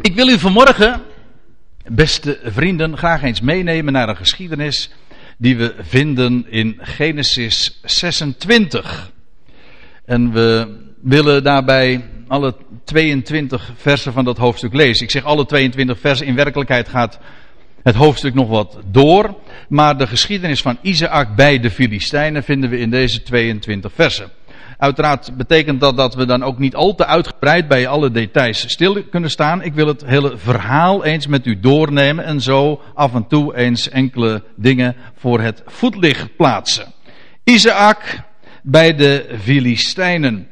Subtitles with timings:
[0.00, 1.02] Ik wil u vanmorgen,
[1.86, 4.90] beste vrienden, graag eens meenemen naar een geschiedenis
[5.38, 9.12] die we vinden in Genesis 26.
[10.04, 15.04] En we willen daarbij alle 22 versen van dat hoofdstuk lezen.
[15.04, 17.18] Ik zeg alle 22 versen, in werkelijkheid gaat
[17.82, 19.36] het hoofdstuk nog wat door.
[19.68, 24.30] Maar de geschiedenis van Isaac bij de Filistijnen vinden we in deze 22 versen.
[24.82, 29.02] Uiteraard betekent dat dat we dan ook niet al te uitgebreid bij alle details stil
[29.02, 29.62] kunnen staan.
[29.62, 33.88] Ik wil het hele verhaal eens met u doornemen en zo af en toe eens
[33.88, 36.92] enkele dingen voor het voetlicht plaatsen.
[37.44, 38.22] Isaac
[38.62, 40.48] bij de Filistijnen.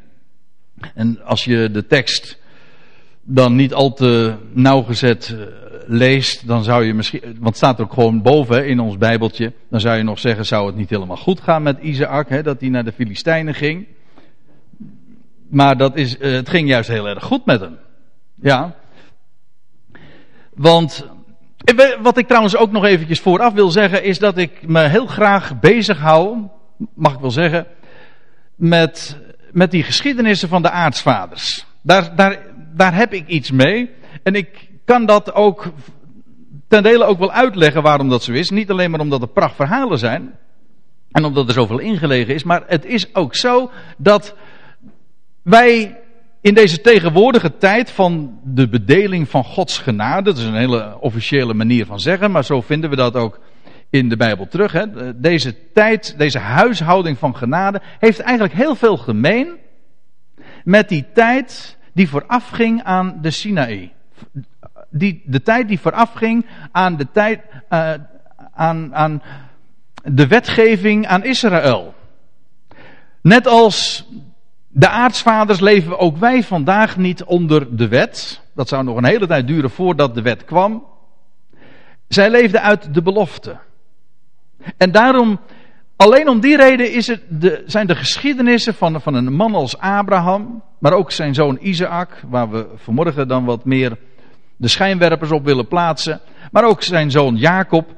[0.95, 2.39] En als je de tekst
[3.23, 5.45] dan niet al te nauwgezet eh,
[5.87, 9.53] leest, dan zou je misschien, want het staat er ook gewoon boven in ons Bijbeltje,
[9.71, 12.61] dan zou je nog zeggen, zou het niet helemaal goed gaan met Isaac, hè, dat
[12.61, 13.87] hij naar de Filistijnen ging.
[15.51, 17.79] Maar dat is, uh, het ging juist heel erg goed met hem.
[18.35, 18.75] Ja.
[20.55, 21.07] Want,
[22.03, 25.61] wat ik trouwens ook nog eventjes vooraf wil zeggen, is dat ik me heel graag
[25.61, 26.49] bezig hou,
[26.95, 27.67] mag ik wel zeggen,
[28.55, 29.19] met,
[29.53, 31.67] met die geschiedenissen van de aartsvaders.
[31.83, 32.39] Daar, daar,
[32.75, 33.91] daar heb ik iets mee.
[34.23, 35.73] En ik kan dat ook
[36.69, 38.51] ten dele ook wel uitleggen waarom dat zo is.
[38.51, 40.35] Niet alleen maar omdat het prachtverhalen zijn.
[41.11, 42.45] En omdat er zoveel ingelegen is.
[42.45, 44.35] Maar het is ook zo dat
[45.43, 46.01] wij
[46.41, 50.23] in deze tegenwoordige tijd van de bedeling van Gods genade.
[50.23, 52.31] Dat is een hele officiële manier van zeggen.
[52.31, 53.41] Maar zo vinden we dat ook
[53.91, 54.73] in de Bijbel terug.
[54.73, 55.21] Hè.
[55.21, 59.49] Deze tijd, deze huishouding van genade heeft eigenlijk heel veel gemeen
[60.65, 63.93] met die tijd die voorafging aan de Sinaï.
[64.91, 67.93] Die, de tijd die voorafging aan de tijd, uh,
[68.53, 69.23] aan, aan
[70.05, 71.95] de wetgeving aan Israël.
[73.23, 74.07] Net als
[74.73, 78.41] de aartsvaders leven ook wij vandaag niet onder de wet.
[78.55, 80.85] Dat zou nog een hele tijd duren voordat de wet kwam.
[82.09, 83.59] Zij leefden uit de belofte.
[84.77, 85.41] En daarom,
[85.97, 89.79] alleen om die reden is het de, zijn de geschiedenissen van, van een man als
[89.79, 93.97] Abraham, maar ook zijn zoon Isaac, waar we vanmorgen dan wat meer
[94.57, 97.95] de schijnwerpers op willen plaatsen, maar ook zijn zoon Jacob.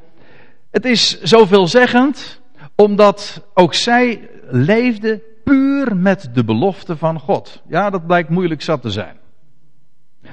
[0.71, 2.41] Het is zoveelzeggend,
[2.75, 7.63] omdat ook zij leefden puur met de belofte van God.
[7.69, 9.17] Ja, dat blijkt moeilijk zat te zijn.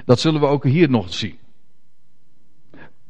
[0.04, 1.38] Dat zullen we ook hier nog zien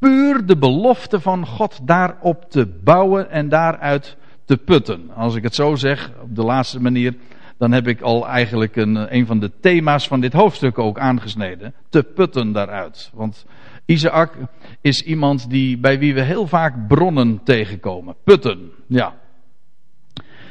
[0.00, 5.10] puur de belofte van God daarop te bouwen en daaruit te putten.
[5.14, 7.14] Als ik het zo zeg, op de laatste manier,
[7.58, 11.74] dan heb ik al eigenlijk een, een van de thema's van dit hoofdstuk ook aangesneden.
[11.88, 13.10] Te putten daaruit.
[13.14, 13.46] Want
[13.84, 14.32] Isaac
[14.80, 18.14] is iemand die, bij wie we heel vaak bronnen tegenkomen.
[18.24, 19.14] Putten, ja.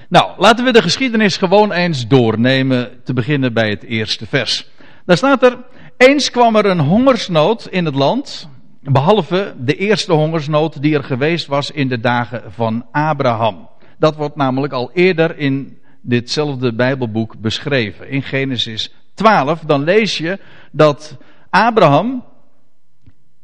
[0.10, 4.70] Nou, laten we de geschiedenis gewoon eens doornemen, te beginnen bij het eerste vers.
[5.06, 5.58] Daar staat er,
[5.98, 8.50] eens kwam er een hongersnood in het land,
[8.82, 13.70] Behalve de eerste hongersnood die er geweest was in de dagen van Abraham.
[13.98, 18.10] Dat wordt namelijk al eerder in ditzelfde Bijbelboek beschreven.
[18.10, 20.40] In Genesis 12, dan lees je
[20.72, 21.18] dat
[21.50, 22.24] Abraham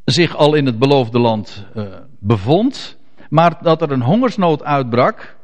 [0.06, 1.84] zich al in het beloofde land uh,
[2.20, 2.98] bevond,
[3.30, 5.35] maar dat er een hongersnood uitbrak.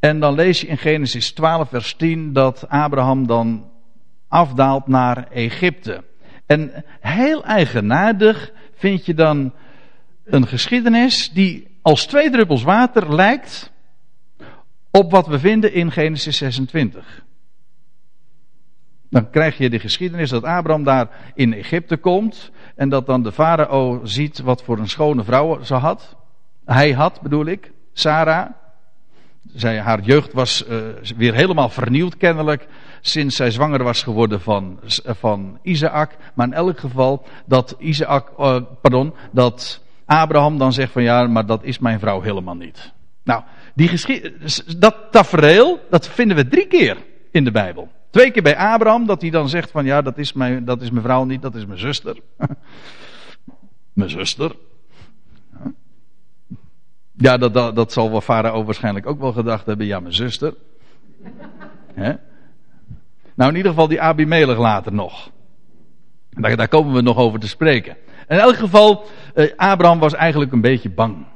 [0.00, 3.70] En dan lees je in Genesis 12, vers 10 dat Abraham dan
[4.28, 6.04] afdaalt naar Egypte.
[6.46, 9.52] En heel eigenaardig vind je dan
[10.24, 13.72] een geschiedenis die als twee druppels water lijkt
[14.90, 17.24] op wat we vinden in Genesis 26.
[19.10, 23.32] Dan krijg je de geschiedenis dat Abraham daar in Egypte komt en dat dan de
[23.32, 26.16] farao ziet wat voor een schone vrouw ze had.
[26.64, 28.50] Hij had, bedoel ik, Sarah.
[29.54, 30.78] Zij, haar jeugd was uh,
[31.16, 32.66] weer helemaal vernieuwd kennelijk
[33.00, 36.16] sinds zij zwanger was geworden van, van Isaac.
[36.34, 41.46] Maar in elk geval dat Isaac, uh, pardon, dat Abraham dan zegt van ja, maar
[41.46, 42.92] dat is mijn vrouw helemaal niet.
[43.24, 43.42] Nou,
[43.74, 43.90] die
[44.78, 46.96] dat tafereel, dat vinden we drie keer
[47.30, 47.88] in de Bijbel.
[48.10, 50.90] Twee keer bij Abraham, dat hij dan zegt van ja, dat is mijn, dat is
[50.90, 52.16] mijn vrouw niet, dat is mijn zuster.
[53.92, 54.56] mijn zuster.
[57.16, 59.86] Ja, dat, dat, dat zal wel Farao waarschijnlijk ook wel gedacht hebben.
[59.86, 60.54] Ja, mijn zuster.
[63.34, 65.30] Nou, in ieder geval die Abimelech later nog.
[66.30, 67.96] Daar, daar, komen we nog over te spreken.
[68.28, 69.04] In elk geval,
[69.34, 71.26] eh, Abraham was eigenlijk een beetje bang.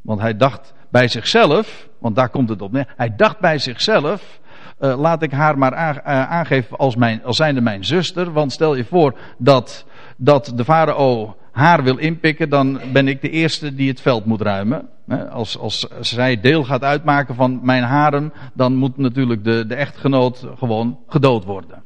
[0.00, 2.92] Want hij dacht bij zichzelf, want daar komt het op neer.
[2.96, 4.40] Hij dacht bij zichzelf,
[4.80, 8.32] uh, laat ik haar maar eh, aangeven als, mijn, als zijnde mijn zuster.
[8.32, 9.86] Want stel je voor dat,
[10.16, 14.40] dat de farao haar wil inpikken, dan ben ik de eerste die het veld moet
[14.40, 14.88] ruimen.
[15.30, 20.46] Als, als zij deel gaat uitmaken van mijn haren, dan moet natuurlijk de, de echtgenoot
[20.56, 21.82] gewoon gedood worden.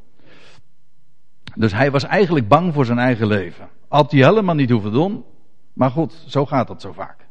[1.55, 3.69] Dus hij was eigenlijk bang voor zijn eigen leven.
[3.89, 5.25] Had hij helemaal niet hoeven doen.
[5.73, 7.27] Maar goed, zo gaat dat zo vaak.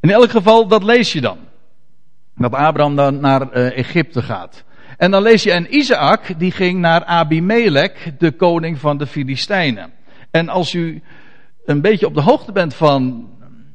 [0.00, 1.38] In elk geval, dat lees je dan.
[2.36, 4.64] Dat Abraham dan naar uh, Egypte gaat.
[4.96, 9.92] En dan lees je, en Isaac, die ging naar Abimelech, de koning van de Filistijnen.
[10.30, 11.02] En als u
[11.64, 13.28] een beetje op de hoogte bent van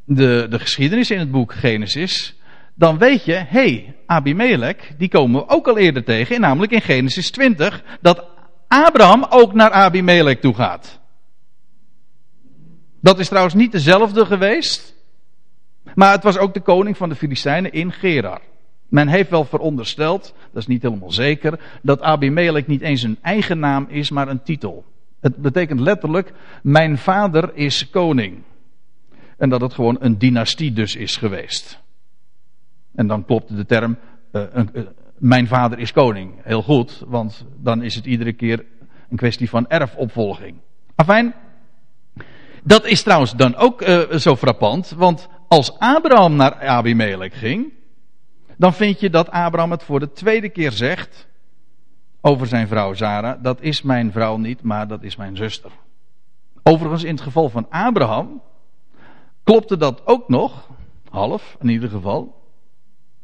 [0.05, 2.39] de, de geschiedenis in het boek Genesis,
[2.75, 6.81] dan weet je, hé, hey, Abimelech, die komen we ook al eerder tegen, namelijk in
[6.81, 8.25] Genesis 20, dat
[8.67, 10.99] Abraham ook naar Abimelech toe gaat.
[13.01, 14.95] Dat is trouwens niet dezelfde geweest,
[15.95, 18.41] maar het was ook de koning van de Filistijnen in Gerar.
[18.89, 23.59] Men heeft wel verondersteld, dat is niet helemaal zeker, dat Abimelech niet eens een eigen
[23.59, 24.85] naam is, maar een titel.
[25.25, 26.33] Het betekent letterlijk,
[26.63, 28.43] mijn vader is koning.
[29.37, 31.81] En dat het gewoon een dynastie dus is geweest.
[32.95, 33.97] En dan klopt de term,
[34.31, 34.83] uh, uh,
[35.17, 36.33] mijn vader is koning.
[36.43, 38.65] Heel goed, want dan is het iedere keer
[39.09, 40.57] een kwestie van erfopvolging.
[40.95, 41.33] Afijn,
[42.63, 47.73] dat is trouwens dan ook uh, zo frappant, want als Abraham naar Abimelech ging,
[48.57, 51.27] dan vind je dat Abraham het voor de tweede keer zegt
[52.27, 53.37] over zijn vrouw Zara.
[53.41, 55.71] Dat is mijn vrouw niet, maar dat is mijn zuster.
[56.63, 58.41] Overigens, in het geval van Abraham
[59.43, 60.69] klopte dat ook nog,
[61.09, 62.43] half in ieder geval.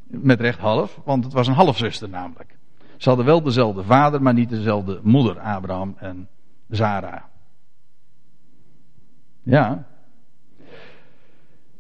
[0.08, 2.58] Met recht half, want het was een halfzuster namelijk.
[2.98, 6.28] Ze hadden wel dezelfde vader, maar niet dezelfde moeder, Abraham en
[6.70, 7.30] Zara.
[9.44, 9.86] Ja.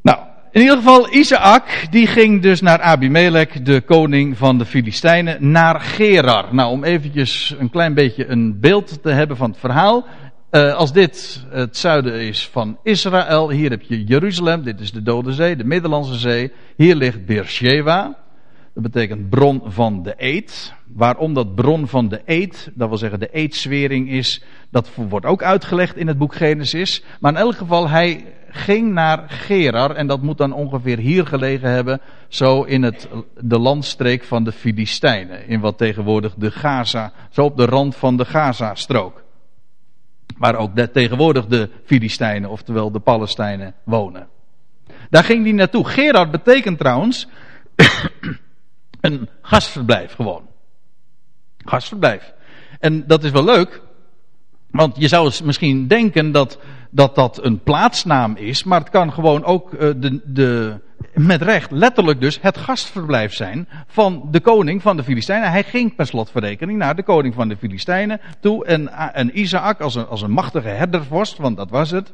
[0.01, 0.19] Nou,
[0.51, 5.81] in ieder geval, Isaac, die ging dus naar Abimelech, de koning van de Filistijnen, naar
[5.81, 6.55] Gerar.
[6.55, 10.05] Nou, om eventjes een klein beetje een beeld te hebben van het verhaal.
[10.51, 15.01] Uh, als dit het zuiden is van Israël, hier heb je Jeruzalem, dit is de
[15.01, 16.51] Dode Zee, de Middellandse Zee.
[16.75, 18.17] Hier ligt Beersheba,
[18.73, 20.73] dat betekent bron van de eed.
[20.93, 25.43] Waarom dat bron van de eed, dat wil zeggen de eedswering is, dat wordt ook
[25.43, 27.03] uitgelegd in het boek Genesis.
[27.19, 31.69] Maar in elk geval, hij ging naar Gerar en dat moet dan ongeveer hier gelegen
[31.69, 33.07] hebben, zo in het,
[33.39, 38.17] de landstreek van de Filistijnen, in wat tegenwoordig de Gaza, zo op de rand van
[38.17, 39.23] de Gaza-strook.
[40.37, 44.27] Waar ook de, tegenwoordig de Filistijnen, oftewel de Palestijnen, wonen.
[45.09, 45.87] Daar ging hij naartoe.
[45.87, 47.27] Gerar betekent trouwens
[49.01, 50.47] een gastverblijf gewoon.
[51.57, 52.33] Gastverblijf.
[52.79, 53.81] En dat is wel leuk,
[54.71, 56.59] want je zou misschien denken dat
[56.91, 60.79] dat, dat een plaatsnaam is, maar het kan gewoon ook uh, de, de,
[61.13, 65.51] met recht, letterlijk dus, het gastverblijf zijn van de koning van de Filistijnen.
[65.51, 69.95] Hij ging per slotverrekening naar de koning van de Filistijnen toe en, en Isaac als
[69.95, 72.13] een, als een machtige herdervorst, want dat was het,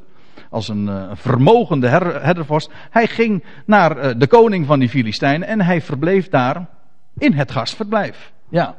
[0.50, 5.62] als een uh, vermogende her, herdervorst, hij ging naar de koning van die Filistijnen en
[5.62, 6.66] hij verbleef daar
[7.18, 8.32] in het gastverblijf.
[8.50, 8.76] Ja.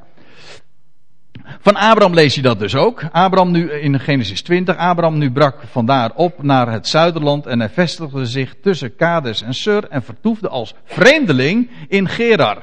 [1.60, 3.02] Van Abraham lees je dat dus ook.
[3.12, 4.76] Abraham nu in Genesis 20.
[4.76, 9.54] Abraham nu brak vandaar op naar het zuiderland en hij vestigde zich tussen Kades en
[9.54, 12.62] Sur en vertoefde als vreemdeling in Gerar.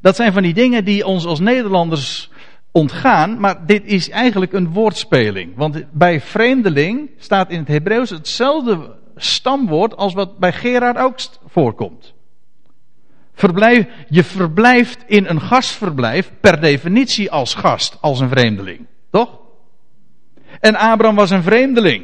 [0.00, 2.30] Dat zijn van die dingen die ons als Nederlanders
[2.72, 5.56] ontgaan, maar dit is eigenlijk een woordspeling.
[5.56, 11.14] Want bij vreemdeling staat in het Hebreeuws hetzelfde stamwoord als wat bij Gerar ook
[11.46, 12.14] voorkomt.
[13.34, 18.86] Verblijf, je verblijft in een gastverblijf per definitie als gast, als een vreemdeling.
[19.10, 19.38] Toch?
[20.60, 22.02] En Abraham was een vreemdeling.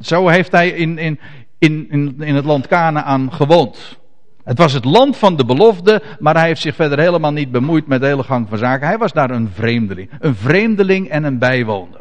[0.00, 1.18] Zo heeft hij in, in,
[1.58, 3.98] in, in, het land Canaan gewoond.
[4.44, 7.86] Het was het land van de belofte, maar hij heeft zich verder helemaal niet bemoeid
[7.86, 8.86] met de hele gang van zaken.
[8.86, 10.10] Hij was daar een vreemdeling.
[10.18, 12.00] Een vreemdeling en een bijwoner.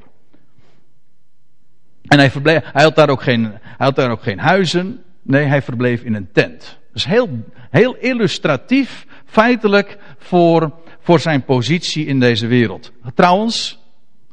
[2.07, 5.03] En hij, verbleef, hij, had daar ook geen, hij had daar ook geen huizen.
[5.21, 6.79] Nee, hij verbleef in een tent.
[6.95, 7.29] Dus heel,
[7.69, 12.91] heel illustratief, feitelijk, voor, voor zijn positie in deze wereld.
[13.13, 13.79] Trouwens,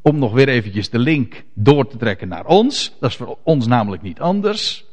[0.02, 2.97] om nog weer eventjes de link door te trekken naar ons.
[3.00, 4.85] Dat is voor ons namelijk niet anders.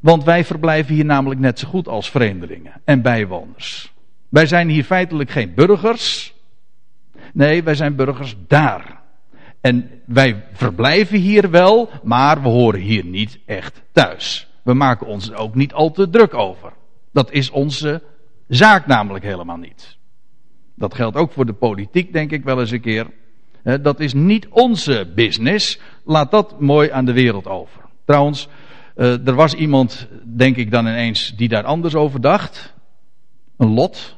[0.00, 3.92] Want wij verblijven hier namelijk net zo goed als vreemdelingen en bijwoners.
[4.28, 6.34] Wij zijn hier feitelijk geen burgers.
[7.32, 9.00] Nee, wij zijn burgers daar.
[9.60, 14.48] En wij verblijven hier wel, maar we horen hier niet echt thuis.
[14.64, 16.72] We maken ons ook niet al te druk over.
[17.12, 18.02] Dat is onze
[18.48, 19.96] zaak namelijk helemaal niet.
[20.74, 23.06] Dat geldt ook voor de politiek, denk ik wel eens een keer.
[23.80, 25.80] Dat is niet onze business.
[26.04, 27.82] Laat dat mooi aan de wereld over.
[28.04, 28.48] Trouwens,
[28.94, 32.74] eh, er was iemand, denk ik dan ineens, die daar anders over dacht.
[33.56, 34.16] Een Lot.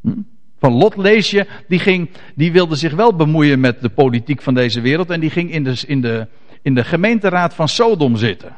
[0.00, 0.12] Hm?
[0.58, 4.54] Van Lot lees je, die, ging, die wilde zich wel bemoeien met de politiek van
[4.54, 5.10] deze wereld.
[5.10, 6.26] En die ging in de, in de,
[6.62, 8.56] in de gemeenteraad van Sodom zitten.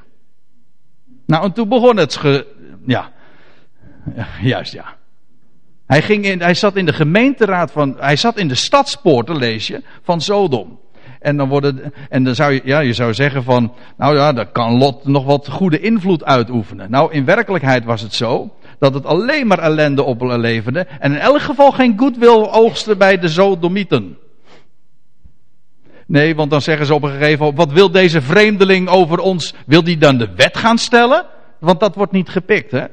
[1.30, 2.16] Nou, en toen begon het.
[2.16, 2.46] Ge,
[2.86, 3.10] ja.
[4.42, 4.84] Juist, ja.
[5.86, 7.96] Hij, ging in, hij zat in de gemeenteraad van.
[7.98, 10.78] Hij zat in de stadspoorten, lees je, van Sodom.
[11.20, 14.46] En dan worden, en dan zou je, ja, je zou zeggen van, nou ja, daar
[14.46, 16.90] kan Lot nog wat goede invloed uitoefenen.
[16.90, 20.86] Nou, in werkelijkheid was het zo, dat het alleen maar ellende opleverde.
[20.98, 24.16] En in elk geval geen goodwill oogsten bij de Zodomieten.
[26.10, 29.54] Nee, want dan zeggen ze op een gegeven moment, wat wil deze vreemdeling over ons?
[29.66, 31.26] Wil die dan de wet gaan stellen?
[31.58, 32.84] Want dat wordt niet gepikt, hè?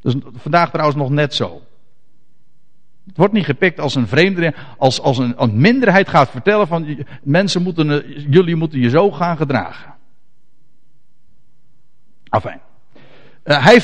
[0.00, 1.62] Dus vandaag trouwens nog net zo.
[3.06, 7.04] Het wordt niet gepikt als een vreemdeling, als, als een, een minderheid gaat vertellen van
[7.22, 9.94] mensen moeten, jullie moeten je zo gaan gedragen.
[12.28, 12.60] Enfin.
[13.44, 13.82] Uh, hij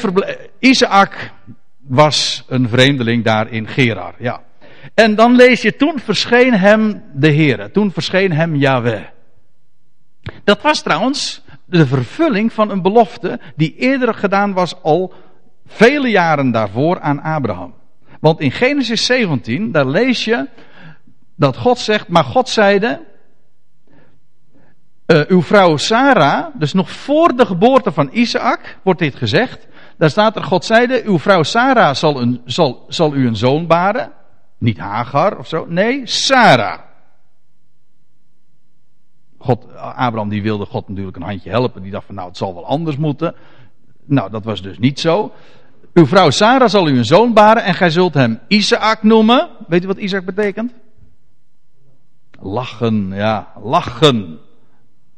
[0.59, 1.33] Isaac
[1.77, 4.47] was een vreemdeling daar in Gerar, ja.
[4.95, 9.05] En dan lees je, toen verscheen hem de Heer, toen verscheen hem Yahweh.
[10.45, 15.13] Dat was trouwens de vervulling van een belofte die eerder gedaan was al
[15.67, 17.75] vele jaren daarvoor aan Abraham.
[18.21, 20.49] Want in Genesis 17, daar lees je
[21.37, 23.01] dat God zegt, maar God zeide,
[25.07, 29.67] uh, uw vrouw Sarah, dus nog voor de geboorte van Isaac wordt dit gezegd.
[29.99, 33.67] Daar staat er, God zeide, uw vrouw Sarah zal, een, zal, zal u een zoon
[33.67, 34.13] baren.
[34.59, 36.79] Niet Hagar of zo, nee, Sarah.
[39.39, 41.83] God, Abraham die wilde God natuurlijk een handje helpen.
[41.83, 43.35] Die dacht van nou het zal wel anders moeten.
[44.05, 45.33] Nou dat was dus niet zo.
[45.93, 49.49] Uw vrouw Sarah zal u een zoon baren en gij zult hem Isaac noemen.
[49.69, 50.73] Weet u wat Isaac betekent?
[52.41, 54.39] Lachen, ja, lachen.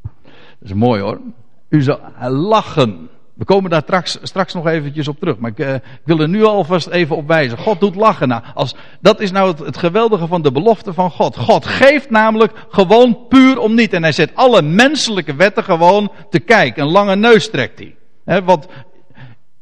[0.03, 1.21] Dat is mooi hoor.
[1.69, 3.09] U zal lachen.
[3.41, 5.39] We komen daar straks, straks nog eventjes op terug.
[5.39, 7.59] Maar ik, uh, ik, wil er nu alvast even op wijzen.
[7.59, 8.29] God doet lachen.
[8.29, 11.37] Nou, als, dat is nou het, geweldige van de belofte van God.
[11.37, 13.93] God geeft namelijk gewoon puur om niet.
[13.93, 16.83] En hij zet alle menselijke wetten gewoon te kijken.
[16.83, 18.43] Een lange neus trekt hij.
[18.45, 18.67] Want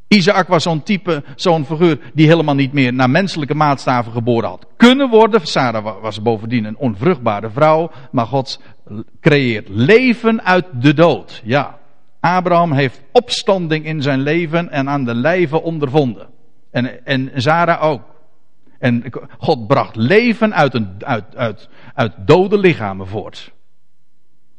[0.09, 4.67] Isaac was zo'n type, zo'n figuur die helemaal niet meer naar menselijke maatstaven geboren had
[4.77, 5.47] kunnen worden.
[5.47, 7.91] Sarah was bovendien een onvruchtbare vrouw.
[8.11, 8.61] Maar God
[9.21, 11.41] creëert leven uit de dood.
[11.45, 11.78] Ja.
[12.21, 16.29] Abraham heeft opstanding in zijn leven en aan de lijve ondervonden.
[16.71, 18.03] En, en Sarah ook.
[18.79, 19.05] En
[19.39, 23.53] God bracht leven uit, een, uit, uit, uit dode lichamen voort.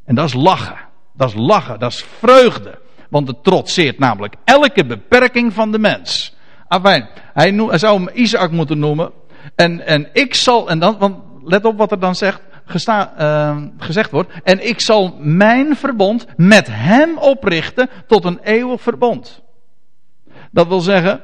[0.06, 0.78] En dat is lachen.
[1.14, 2.80] Dat is lachen, dat is vreugde.
[3.10, 6.36] Want het trotseert namelijk elke beperking van de mens.
[6.68, 9.12] Afijn, hij, hij zou hem Isaac moeten noemen.
[9.56, 13.64] En, en ik zal, en dan, want let op wat er dan zegt gesta, uh,
[13.78, 14.32] gezegd wordt.
[14.44, 19.42] En ik zal mijn verbond met hem oprichten tot een eeuwig verbond.
[20.52, 21.22] Dat wil zeggen,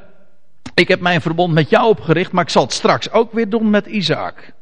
[0.74, 3.70] ik heb mijn verbond met jou opgericht, maar ik zal het straks ook weer doen
[3.70, 4.54] met Isaac.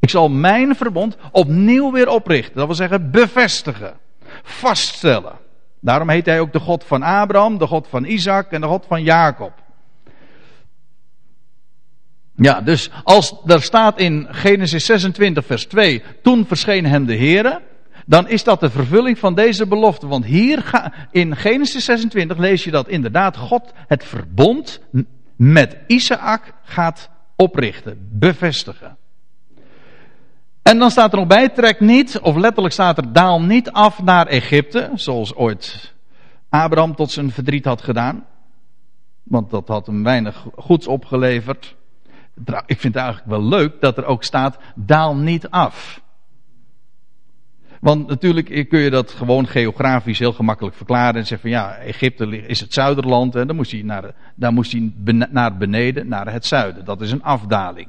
[0.00, 2.54] Ik zal mijn verbond opnieuw weer oprichten.
[2.54, 3.94] Dat wil zeggen, bevestigen,
[4.42, 5.32] vaststellen.
[5.80, 8.84] Daarom heet hij ook de God van Abraham, de God van Isaac en de God
[8.86, 9.52] van Jacob.
[12.36, 17.62] Ja, dus als er staat in Genesis 26 vers 2, toen verscheen hem de Heere,
[18.06, 20.06] dan is dat de vervulling van deze belofte.
[20.06, 24.80] Want hier in Genesis 26 lees je dat inderdaad God het verbond
[25.36, 28.96] met Isaac gaat oprichten, bevestigen.
[30.62, 34.02] En dan staat er nog bij, trek niet, of letterlijk staat er, daal niet af
[34.02, 35.94] naar Egypte, zoals ooit
[36.48, 38.24] Abraham tot zijn verdriet had gedaan.
[39.22, 41.74] Want dat had hem weinig goeds opgeleverd.
[42.66, 46.02] Ik vind het eigenlijk wel leuk dat er ook staat: daal niet af.
[47.80, 52.46] Want natuurlijk kun je dat gewoon geografisch heel gemakkelijk verklaren en zeggen van ja, Egypte
[52.46, 56.84] is het zuiderland en dan moest hij naar, hij naar beneden, naar het zuiden.
[56.84, 57.88] Dat is een afdaling.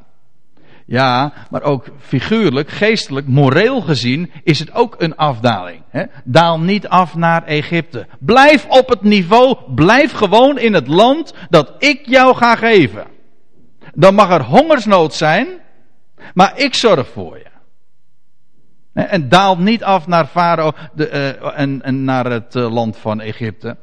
[0.85, 5.81] Ja, maar ook figuurlijk, geestelijk, moreel gezien is het ook een afdaling.
[5.89, 6.03] Hè?
[6.23, 8.07] Daal niet af naar Egypte.
[8.19, 13.14] Blijf op het niveau, blijf gewoon in het land dat ik jou ga geven.
[13.95, 15.47] Dan mag er hongersnood zijn,
[16.33, 17.53] maar ik zorg voor je.
[18.93, 23.77] En daal niet af naar Farao uh, en, en, naar het uh, land van Egypte.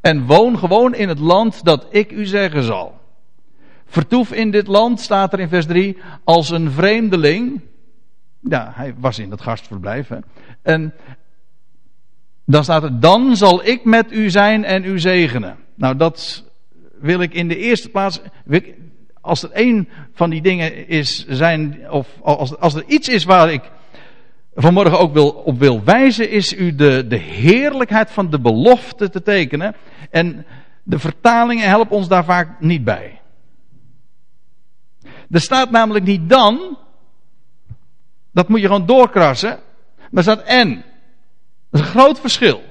[0.00, 3.00] En woon gewoon in het land dat ik u zeggen zal.
[3.86, 7.60] Vertoef in dit land, staat er in vers 3, als een vreemdeling.
[8.40, 10.08] Ja, hij was in het gastverblijf.
[10.08, 10.18] Hè.
[10.62, 10.94] En
[12.44, 15.56] dan staat er, dan zal ik met u zijn en u zegenen.
[15.74, 16.44] Nou, dat
[17.00, 18.20] wil ik in de eerste plaats
[19.20, 23.52] als er één van die dingen is, zijn, of als, als er iets is waar
[23.52, 23.70] ik
[24.54, 29.22] vanmorgen ook wil, op wil wijzen, is u de, de heerlijkheid van de belofte te
[29.22, 29.74] tekenen.
[30.10, 30.46] En
[30.82, 33.20] de vertalingen helpen ons daar vaak niet bij.
[35.30, 36.78] Er staat namelijk niet dan,
[38.32, 39.58] dat moet je gewoon doorkrassen,
[39.96, 40.84] maar er staat en.
[41.70, 42.62] Dat is een groot verschil.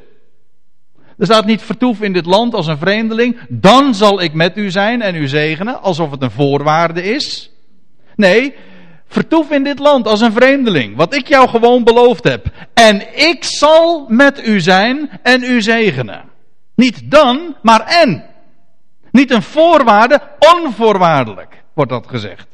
[1.17, 3.39] Er staat niet vertoef in dit land als een vreemdeling.
[3.49, 5.81] Dan zal ik met u zijn en u zegenen.
[5.81, 7.51] Alsof het een voorwaarde is.
[8.15, 8.55] Nee,
[9.07, 12.45] vertoef in dit land als een vreemdeling, wat ik jou gewoon beloofd heb.
[12.73, 16.23] En ik zal met u zijn en u zegenen.
[16.75, 18.25] Niet dan, maar en.
[19.11, 20.21] Niet een voorwaarde,
[20.55, 22.47] onvoorwaardelijk wordt dat gezegd.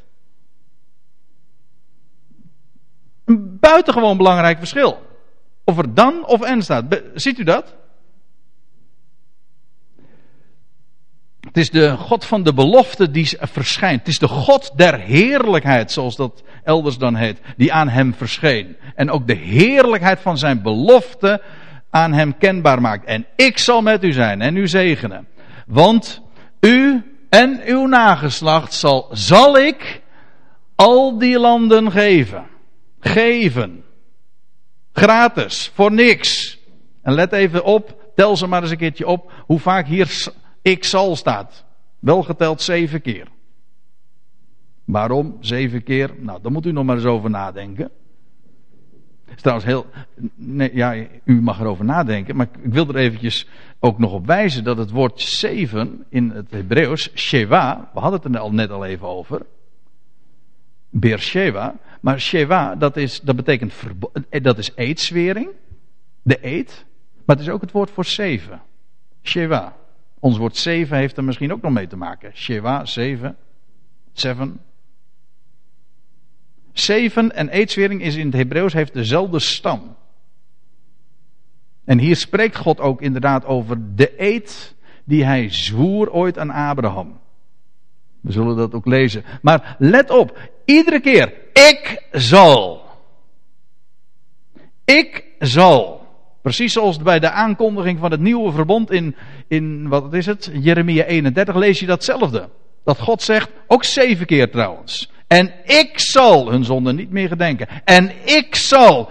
[3.26, 5.02] Een buitengewoon belangrijk verschil.
[5.64, 7.02] Of er dan of en staat.
[7.14, 7.74] Ziet u dat?
[11.54, 14.00] Het is de God van de belofte die verschijnt.
[14.00, 18.78] Het is de God der heerlijkheid, zoals dat elders dan heet, die aan hem verscheen.
[18.96, 21.42] En ook de heerlijkheid van zijn belofte
[21.90, 23.06] aan hem kenbaar maakt.
[23.06, 25.28] En ik zal met u zijn en u zegenen.
[25.68, 26.22] Want
[26.60, 30.02] u en uw nageslacht zal, zal ik
[30.76, 32.46] al die landen geven.
[33.00, 33.84] Geven.
[34.94, 36.60] Gratis, voor niks.
[37.02, 40.32] En let even op, tel ze maar eens een keertje op, hoe vaak hier
[40.64, 41.66] ik zal staat.
[42.00, 43.28] Wel geteld zeven keer.
[44.86, 46.16] Waarom zeven keer?
[46.20, 47.92] Nou, daar moet u nog maar eens over nadenken.
[49.26, 49.86] Het is trouwens heel.
[50.36, 53.48] Nee, ja, u mag erover nadenken, maar ik wil er eventjes
[53.80, 58.36] ook nog op wijzen dat het woord zeven in het Hebreeuws, Sheva, we hadden het
[58.36, 59.46] er al net al even over.
[60.90, 63.74] Beersheva, maar Sheva, dat, is, dat betekent,
[64.30, 65.50] dat is eedswering,
[66.22, 66.86] de eed,
[67.26, 68.62] maar het is ook het woord voor zeven.
[69.24, 69.76] Sheva.
[70.24, 72.32] Ons woord zeven heeft er misschien ook nog mee te maken.
[72.36, 73.38] Sheva, zeven,
[74.14, 74.60] seven.
[76.74, 79.96] Zeven en eedswering is in het Hebreeuws heeft dezelfde stam.
[81.86, 87.20] En hier spreekt God ook inderdaad over de eed die hij zwoer ooit aan Abraham.
[88.22, 89.24] We zullen dat ook lezen.
[89.42, 92.86] Maar let op, iedere keer, ik zal.
[94.86, 96.03] Ik zal.
[96.44, 99.16] Precies zoals bij de aankondiging van het nieuwe verbond in,
[99.48, 100.52] in wat is het?
[100.54, 102.50] Jeremia 31 lees je datzelfde.
[102.84, 105.12] Dat God zegt, ook zeven keer trouwens.
[105.28, 107.68] En ik zal hun zonde niet meer gedenken.
[107.84, 109.10] En ik zal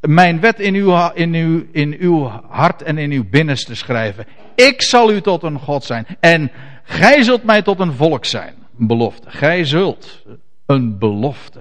[0.00, 4.26] mijn wet in uw, in, uw, in uw hart en in uw binnenste schrijven.
[4.54, 6.06] Ik zal u tot een God zijn.
[6.20, 6.50] En
[6.82, 8.54] gij zult mij tot een volk zijn.
[8.78, 9.30] Een belofte.
[9.30, 10.22] Gij zult.
[10.66, 11.60] Een belofte.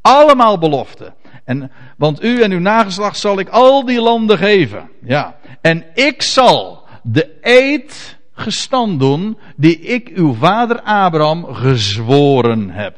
[0.00, 1.14] Allemaal beloften.
[1.44, 4.90] En, want u en uw nageslacht zal ik al die landen geven.
[5.02, 5.36] Ja.
[5.60, 12.96] En ik zal de eed gestand doen die ik uw vader Abraham gezworen heb.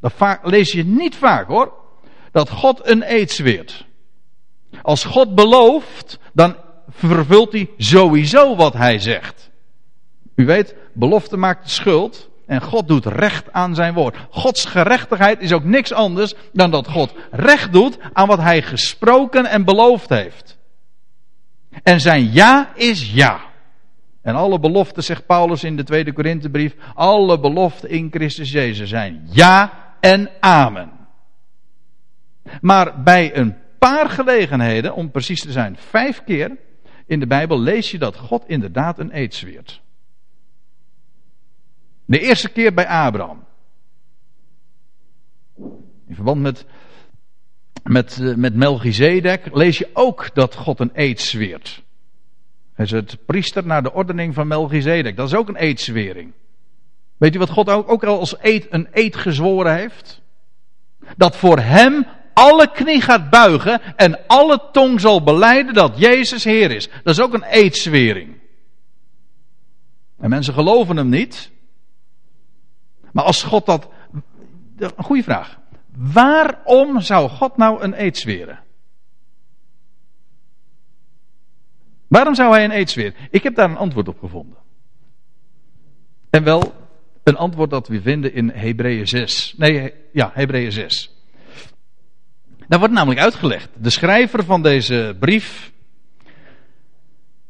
[0.00, 1.72] Dat lees je niet vaak hoor.
[2.32, 3.86] Dat God een eed zweert.
[4.82, 6.56] Als God belooft, dan
[6.88, 9.50] vervult hij sowieso wat hij zegt.
[10.34, 12.30] U weet, belofte maakt schuld.
[12.46, 14.16] En God doet recht aan zijn woord.
[14.30, 19.46] Gods gerechtigheid is ook niks anders dan dat God recht doet aan wat hij gesproken
[19.46, 20.58] en beloofd heeft.
[21.82, 23.40] En zijn ja is ja.
[24.22, 29.28] En alle beloften, zegt Paulus in de tweede Korinthebrief, alle beloften in Christus Jezus zijn
[29.30, 30.90] ja en amen.
[32.60, 36.56] Maar bij een paar gelegenheden, om precies te zijn, vijf keer
[37.06, 39.81] in de Bijbel lees je dat God inderdaad een eed zweert.
[42.04, 43.44] De eerste keer bij Abraham.
[46.06, 46.64] In verband met,
[47.82, 51.82] met, eh, met Melchizedek lees je ook dat God een eed zweert.
[52.72, 55.16] Hij is het priester naar de ordening van Melchizedek.
[55.16, 56.32] Dat is ook een eedzwering.
[57.16, 60.20] Weet u wat God ook, ook al als eed, een eed gezworen heeft?
[61.16, 66.70] Dat voor hem alle knie gaat buigen en alle tong zal beleiden dat Jezus Heer
[66.70, 66.88] is.
[66.88, 68.40] Dat is ook een eedzwering.
[70.18, 71.51] En mensen geloven hem niet.
[73.12, 73.88] Maar als God dat.
[74.76, 75.58] Een goede vraag.
[75.96, 78.58] Waarom zou God nou een eed zweren?
[82.08, 83.14] Waarom zou hij een eed zweren?
[83.30, 84.58] Ik heb daar een antwoord op gevonden.
[86.30, 86.74] En wel
[87.22, 89.54] een antwoord dat we vinden in Hebreeën 6.
[89.56, 91.14] Nee, ja, Hebreeën 6.
[92.68, 93.68] Daar wordt namelijk uitgelegd.
[93.76, 95.72] De schrijver van deze brief,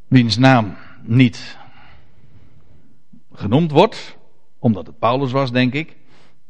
[0.09, 1.59] wiens naam niet
[3.33, 4.17] genoemd wordt,
[4.63, 5.97] omdat het Paulus was, denk ik.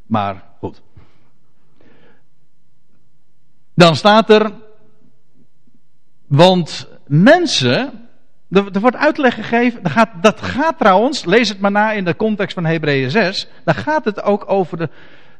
[0.06, 0.82] Maar goed.
[3.74, 4.52] Dan staat er.
[6.26, 8.08] Want mensen.
[8.50, 9.82] Er, wordt uitleg gegeven.
[9.82, 11.24] Dat gaat, dat gaat trouwens.
[11.24, 13.48] Lees het maar na in de context van Hebreeën 6.
[13.64, 14.88] Dan gaat het ook over de,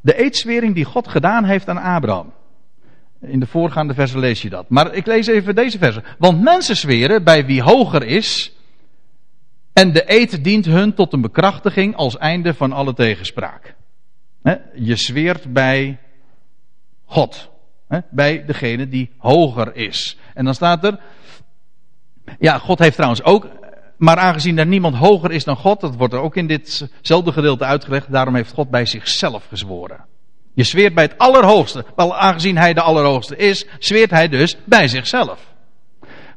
[0.01, 2.33] de eedswering die God gedaan heeft aan Abraham.
[3.21, 4.69] In de voorgaande versen lees je dat.
[4.69, 6.05] Maar ik lees even deze versen.
[6.19, 8.57] Want mensen zweren bij wie hoger is
[9.73, 13.75] en de eed dient hun tot een bekrachtiging als einde van alle tegenspraak.
[14.75, 15.99] Je zweert bij
[17.05, 17.51] God.
[18.11, 20.17] Bij degene die hoger is.
[20.35, 21.01] En dan staat er.
[22.39, 23.49] Ja, God heeft trouwens ook.
[23.97, 27.65] Maar aangezien er niemand hoger is dan God, dat wordt er ook in ditzelfde gedeelte
[27.65, 30.05] uitgelegd, daarom heeft God bij zichzelf gezworen.
[30.55, 31.85] Je zweert bij het Allerhoogste.
[31.97, 35.52] Wel, aangezien hij de Allerhoogste is, zweert hij dus bij zichzelf.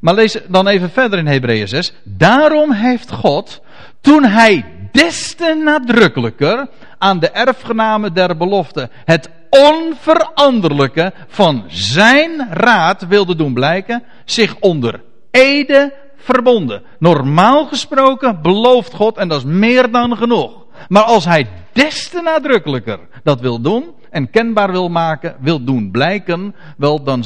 [0.00, 1.92] Maar lees dan even verder in Hebreeën 6.
[2.04, 3.62] Daarom heeft God,
[4.00, 13.06] toen hij des te nadrukkelijker aan de erfgenamen der belofte het onveranderlijke van zijn raad
[13.06, 16.82] wilde doen blijken, zich onder ede verbonden.
[16.98, 20.64] Normaal gesproken belooft God, en dat is meer dan genoeg.
[20.88, 25.90] Maar als hij des te nadrukkelijker dat wil doen en kenbaar wil maken, wil doen
[25.90, 27.24] blijken, wel dan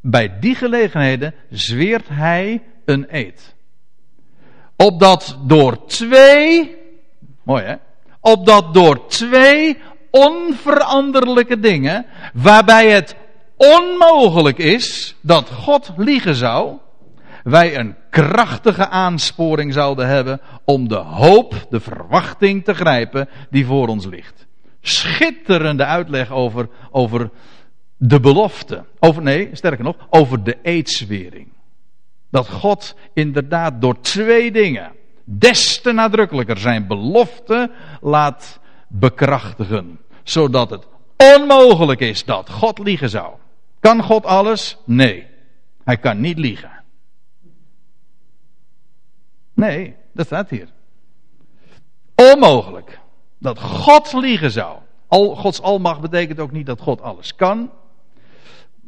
[0.00, 3.54] bij die gelegenheden zweert hij een eed.
[4.76, 6.76] Opdat door twee,
[7.42, 7.74] mooi hè,
[8.20, 9.78] opdat door twee
[10.10, 13.16] onveranderlijke dingen, waarbij het
[13.56, 16.78] onmogelijk is dat God liegen zou,
[17.42, 23.88] wij een krachtige aansporing zouden hebben om de hoop, de verwachting te grijpen die voor
[23.88, 24.46] ons ligt.
[24.80, 27.30] Schitterende uitleg over, over
[28.02, 28.84] de belofte.
[28.98, 31.48] Over, nee, sterker nog, over de eedswering.
[32.30, 34.92] Dat God inderdaad door twee dingen
[35.24, 40.00] des te nadrukkelijker zijn belofte laat bekrachtigen.
[40.22, 40.86] Zodat het
[41.34, 43.34] onmogelijk is dat God liegen zou.
[43.80, 44.76] Kan God alles?
[44.84, 45.26] Nee.
[45.84, 46.82] Hij kan niet liegen.
[49.54, 50.68] Nee, dat staat hier.
[52.14, 53.00] Onmogelijk.
[53.38, 54.78] Dat God liegen zou.
[55.06, 57.70] Al, Gods almacht betekent ook niet dat God alles kan.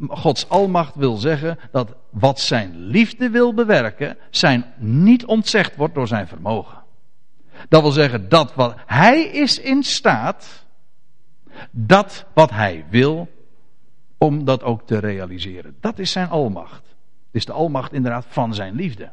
[0.09, 6.09] Gods almacht wil zeggen dat wat zijn liefde wil bewerken, zijn niet ontzegd wordt door
[6.09, 6.83] zijn vermogen.
[7.69, 10.65] Dat wil zeggen dat wat hij is in staat,
[11.71, 13.29] dat wat hij wil,
[14.19, 15.77] om dat ook te realiseren.
[15.81, 16.83] Dat is zijn almacht.
[17.27, 19.11] Het is de almacht inderdaad van zijn liefde.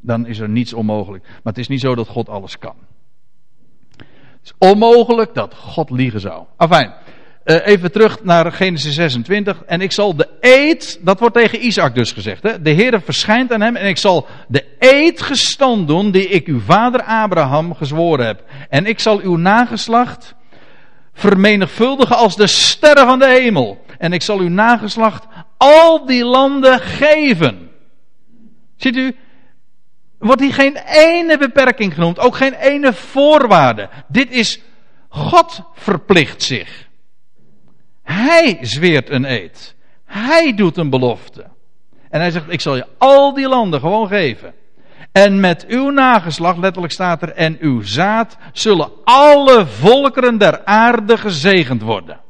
[0.00, 1.24] Dan is er niets onmogelijk.
[1.24, 2.76] Maar het is niet zo dat God alles kan.
[3.96, 6.44] Het is onmogelijk dat God liegen zou.
[6.56, 6.92] Afijn.
[7.44, 9.62] Uh, even terug naar Genesis 26.
[9.66, 12.42] En ik zal de eed, dat wordt tegen Isaac dus gezegd.
[12.42, 12.62] Hè?
[12.62, 16.60] De Heer verschijnt aan hem en ik zal de eed gestand doen die ik uw
[16.60, 18.44] vader Abraham gezworen heb.
[18.68, 20.34] En ik zal uw nageslacht
[21.12, 23.84] vermenigvuldigen als de sterren van de hemel.
[23.98, 25.26] En ik zal uw nageslacht
[25.56, 27.70] al die landen geven.
[28.76, 29.16] Ziet u,
[30.18, 33.88] wordt hier geen ene beperking genoemd, ook geen ene voorwaarde.
[34.08, 34.60] Dit is
[35.08, 36.88] God verplicht zich.
[38.12, 39.74] Hij zweert een eed.
[40.04, 41.46] Hij doet een belofte.
[42.08, 44.54] En hij zegt: Ik zal je al die landen gewoon geven.
[45.12, 51.18] En met uw nageslag, letterlijk staat er, en uw zaad, zullen alle volkeren der aarde
[51.18, 52.20] gezegend worden.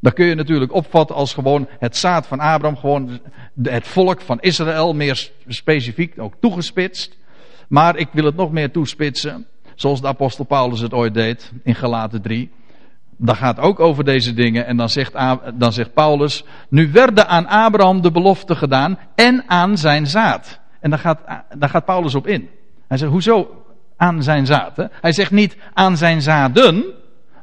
[0.00, 3.20] Dat kun je natuurlijk opvatten als gewoon het zaad van Abraham, gewoon
[3.62, 7.16] het volk van Israël, meer specifiek ook toegespitst.
[7.68, 11.74] Maar ik wil het nog meer toespitsen, zoals de apostel Paulus het ooit deed in
[11.74, 12.50] Galaten 3
[13.18, 14.66] dat gaat ook over deze dingen.
[14.66, 15.12] En dan zegt,
[15.54, 20.60] dan zegt Paulus, nu werden aan Abraham de belofte gedaan en aan zijn zaad.
[20.80, 21.20] En daar gaat,
[21.58, 22.48] daar gaat Paulus op in.
[22.88, 23.64] Hij zegt, hoezo
[23.96, 24.76] aan zijn zaad?
[24.76, 24.84] Hè?
[25.00, 26.84] Hij zegt niet aan zijn zaden,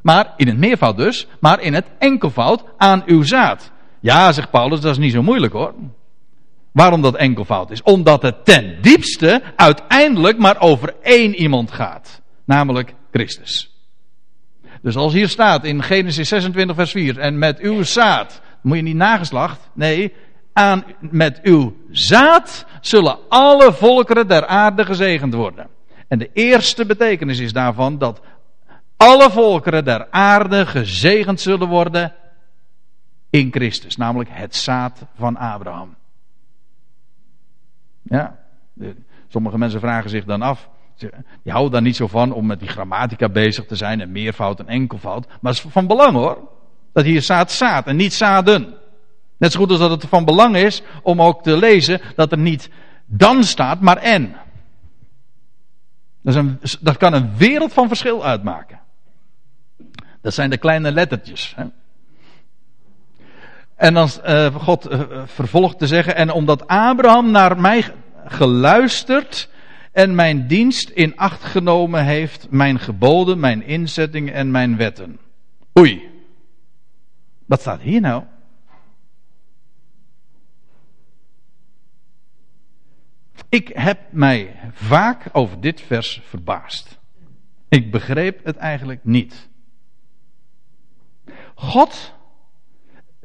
[0.02, 3.70] maar in het meervoud dus, maar in het enkelvoud aan uw zaad.
[4.00, 5.74] Ja, zegt Paulus, dat is niet zo moeilijk hoor.
[6.72, 7.82] Waarom dat enkelvoud is?
[7.82, 12.22] Omdat het ten diepste uiteindelijk maar over één iemand gaat.
[12.44, 13.75] Namelijk Christus.
[14.86, 18.82] Dus als hier staat in Genesis 26 vers 4, en met uw zaad, moet je
[18.82, 20.14] niet nageslacht, nee,
[20.52, 25.68] aan, met uw zaad zullen alle volkeren der aarde gezegend worden.
[26.08, 28.20] En de eerste betekenis is daarvan dat
[28.96, 32.12] alle volkeren der aarde gezegend zullen worden
[33.30, 35.94] in Christus, namelijk het zaad van Abraham.
[38.02, 38.38] Ja,
[39.28, 40.68] sommige mensen vragen zich dan af,
[41.42, 44.58] die houden daar niet zo van om met die grammatica bezig te zijn en meervoud
[44.58, 45.26] en enkelvoud.
[45.26, 46.48] Maar het is van belang hoor.
[46.92, 48.74] Dat hier staat zaad en niet zaden.
[49.36, 52.38] Net zo goed als dat het van belang is om ook te lezen dat er
[52.38, 52.70] niet
[53.06, 54.36] dan staat, maar en.
[56.22, 58.80] Dat, is een, dat kan een wereld van verschil uitmaken.
[60.20, 61.54] Dat zijn de kleine lettertjes.
[63.76, 67.84] En dan uh, God uh, vervolgt te zeggen, en omdat Abraham naar mij
[68.24, 69.48] geluisterd
[69.96, 75.18] en mijn dienst in acht genomen heeft, mijn geboden, mijn inzettingen en mijn wetten.
[75.78, 76.08] Oei.
[77.46, 78.24] Wat staat hier nou?
[83.48, 86.98] Ik heb mij vaak over dit vers verbaasd.
[87.68, 89.48] Ik begreep het eigenlijk niet.
[91.54, 92.14] God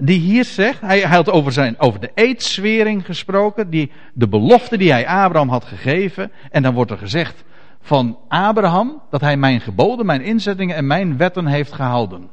[0.04, 4.78] die hier zegt, hij, hij had over, zijn, over de eedswering gesproken, die, de belofte
[4.78, 6.32] die hij Abraham had gegeven.
[6.52, 7.44] En dan wordt er gezegd,
[7.82, 12.30] van Abraham dat hij mijn geboden, mijn inzettingen en mijn wetten heeft gehouden.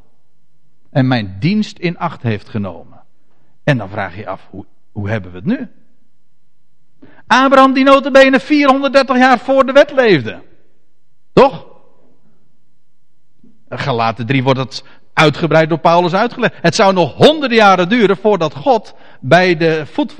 [0.90, 3.00] En mijn dienst in acht heeft genomen.
[3.64, 5.68] En dan vraag je af, hoe, hoe hebben we het nu?
[7.26, 10.42] Abraham die notabene 430 jaar voor de wet leefde.
[11.32, 11.66] Toch?
[13.68, 14.84] Gelaten 3 wordt het
[15.18, 16.54] uitgebreid door Paulus uitgelegd.
[16.60, 20.14] Het zou nog honderden jaren duren voordat God bij de voet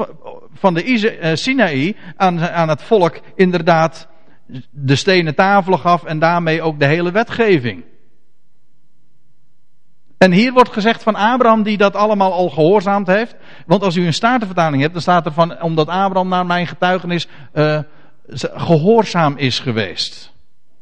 [0.55, 4.09] van de eh, Sinaï aan, aan het volk inderdaad
[4.71, 7.85] de stenen tafelen gaf en daarmee ook de hele wetgeving.
[10.19, 13.37] En hier wordt gezegd van Abraham die dat allemaal al gehoorzaamd heeft.
[13.67, 17.29] Want als u een statenvertaling hebt, dan staat er van omdat Abraham naar mijn getuigenis
[17.55, 17.79] uh,
[18.55, 20.33] gehoorzaam is geweest.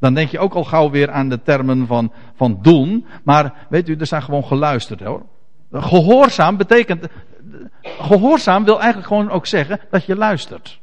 [0.01, 3.07] Dan denk je ook al gauw weer aan de termen van, van doen.
[3.23, 5.23] Maar weet u, er staat gewoon geluisterd hoor.
[5.73, 7.07] Gehoorzaam betekent.
[7.83, 10.81] Gehoorzaam wil eigenlijk gewoon ook zeggen dat je luistert.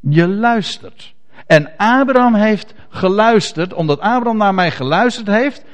[0.00, 1.14] Je luistert.
[1.46, 5.64] En Abraham heeft geluisterd, omdat Abraham naar mij geluisterd heeft.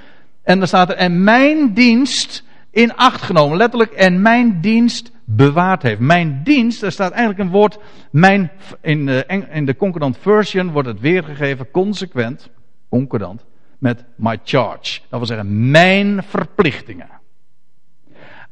[0.43, 3.57] En dan staat er, en mijn dienst in acht genomen.
[3.57, 6.01] Letterlijk, en mijn dienst bewaard heeft.
[6.01, 7.79] Mijn dienst, er staat eigenlijk een woord,
[8.11, 12.51] mijn, in de, in de concordant version wordt het weergegeven consequent,
[12.89, 13.45] concordant,
[13.79, 15.01] met my charge.
[15.09, 17.09] Dat wil zeggen, mijn verplichtingen.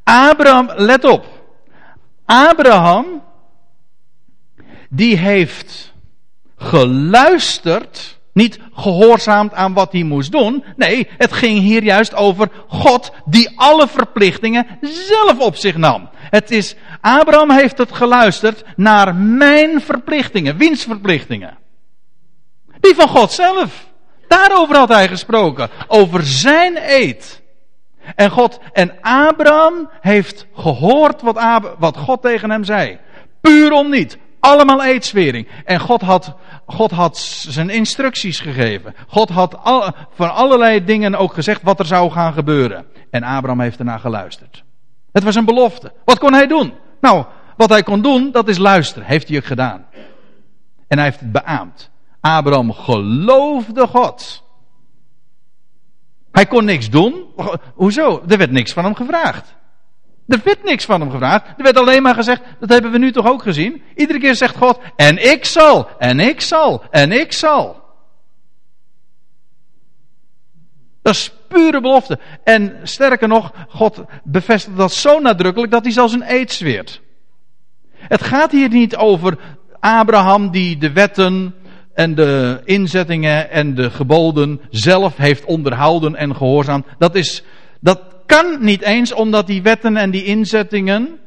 [0.02, 1.42] Abraham, let op.
[2.24, 3.22] Abraham,
[4.88, 5.94] die heeft
[6.56, 10.64] geluisterd, niet gehoorzaamd aan wat hij moest doen.
[10.76, 16.10] Nee, het ging hier juist over God die alle verplichtingen zelf op zich nam.
[16.14, 20.56] Het is, Abraham heeft het geluisterd naar mijn verplichtingen.
[20.56, 21.58] Wiens verplichtingen?
[22.80, 23.86] Die van God zelf.
[24.28, 25.70] Daarover had hij gesproken.
[25.86, 27.42] Over zijn eed.
[28.14, 31.38] En God, en Abraham heeft gehoord wat,
[31.78, 32.98] wat God tegen hem zei.
[33.40, 34.18] Puur om niet.
[34.44, 35.48] Allemaal eedswering.
[35.64, 36.34] En God had,
[36.66, 38.94] God had zijn instructies gegeven.
[39.08, 42.86] God had al, van allerlei dingen ook gezegd wat er zou gaan gebeuren.
[43.10, 44.64] En Abraham heeft ernaar geluisterd.
[45.12, 45.92] Het was een belofte.
[46.04, 46.74] Wat kon hij doen?
[47.00, 47.24] Nou,
[47.56, 49.08] wat hij kon doen, dat is luisteren.
[49.08, 49.86] Heeft hij ook gedaan.
[50.88, 51.90] En hij heeft het beaamd.
[52.20, 54.44] Abraham geloofde God.
[56.32, 57.24] Hij kon niks doen.
[57.74, 58.22] Hoezo?
[58.28, 59.54] Er werd niks van hem gevraagd.
[60.28, 61.46] Er werd niks van hem gevraagd.
[61.56, 63.82] Er werd alleen maar gezegd, dat hebben we nu toch ook gezien.
[63.94, 67.82] Iedere keer zegt God, en ik zal, en ik zal, en ik zal.
[71.02, 72.18] Dat is pure belofte.
[72.44, 77.00] En sterker nog, God bevestigt dat zo nadrukkelijk dat hij zelfs een eed zweert.
[77.94, 79.38] Het gaat hier niet over
[79.80, 81.54] Abraham die de wetten
[81.94, 86.86] en de inzettingen en de geboden zelf heeft onderhouden en gehoorzaamd.
[86.98, 87.42] Dat is,
[87.80, 91.18] dat kan niet eens omdat die wetten en die inzettingen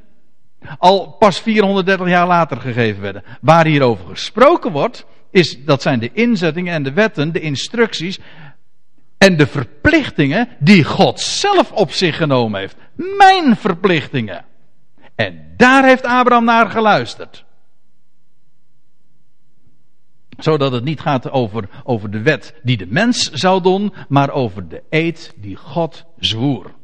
[0.77, 3.23] al pas 430 jaar later gegeven werden.
[3.41, 8.19] Waar hierover gesproken wordt, is, dat zijn de inzettingen en de wetten, de instructies
[9.17, 12.75] en de verplichtingen die God zelf op zich genomen heeft.
[13.17, 14.45] Mijn verplichtingen.
[15.15, 17.45] En daar heeft Abraham naar geluisterd.
[20.37, 24.67] Zodat het niet gaat over, over de wet die de mens zou doen, maar over
[24.67, 26.76] de eed die God zwoer.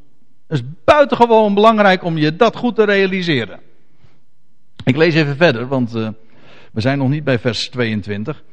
[0.47, 3.59] Het is buitengewoon belangrijk om je dat goed te realiseren.
[4.83, 6.09] Ik lees even verder, want uh,
[6.71, 8.43] we zijn nog niet bij vers 22.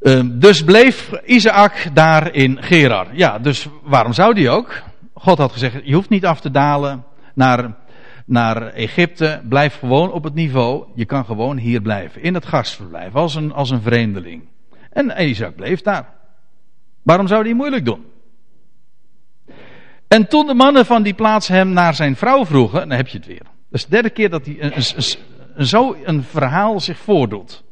[0.00, 3.06] Uh, dus bleef Isaac daar in Gerar.
[3.12, 4.82] Ja, dus waarom zou die ook?
[5.14, 7.76] God had gezegd, je hoeft niet af te dalen naar,
[8.26, 9.40] naar Egypte.
[9.48, 10.84] Blijf gewoon op het niveau.
[10.94, 12.22] Je kan gewoon hier blijven.
[12.22, 13.14] In het gastverblijf.
[13.14, 14.42] Als een, als een vreemdeling.
[14.90, 16.08] En Isaac bleef daar.
[17.02, 18.04] Waarom zou hij moeilijk doen?
[20.10, 22.88] En toen de mannen van die plaats hem naar zijn vrouw vroegen.
[22.88, 23.42] Dan heb je het weer.
[23.42, 27.62] Dat is de derde keer dat hij een, zo een verhaal zich voordoet.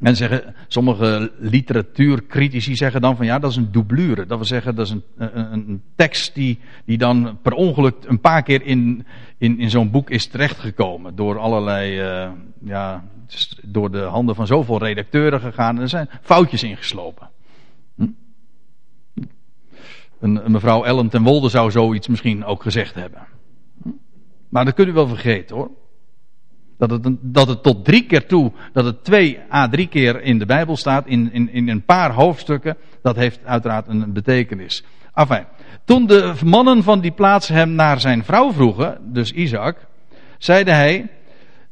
[0.00, 4.26] En zeggen, sommige literatuurcritici zeggen dan van ja, dat is een doublure.
[4.26, 5.02] Dat wil zeggen, dat is een,
[5.52, 9.06] een, tekst die, die dan per ongeluk een paar keer in,
[9.38, 11.16] in, in zo'n boek is terechtgekomen.
[11.16, 12.30] Door allerlei, uh,
[12.64, 13.04] ja,
[13.62, 15.76] door de handen van zoveel redacteuren gegaan.
[15.76, 17.28] En er zijn foutjes ingeslopen.
[20.20, 23.26] Een, mevrouw Ellen ten Wolde zou zoiets misschien ook gezegd hebben.
[24.48, 25.70] Maar dat kunt u wel vergeten hoor.
[26.78, 30.38] Dat het, dat het tot drie keer toe, dat het twee a drie keer in
[30.38, 34.84] de Bijbel staat, in, in, in een paar hoofdstukken, dat heeft uiteraard een betekenis.
[35.14, 35.44] Enfin,
[35.84, 39.76] toen de mannen van die plaats hem naar zijn vrouw vroegen, dus Isaac,
[40.38, 41.10] zeide hij,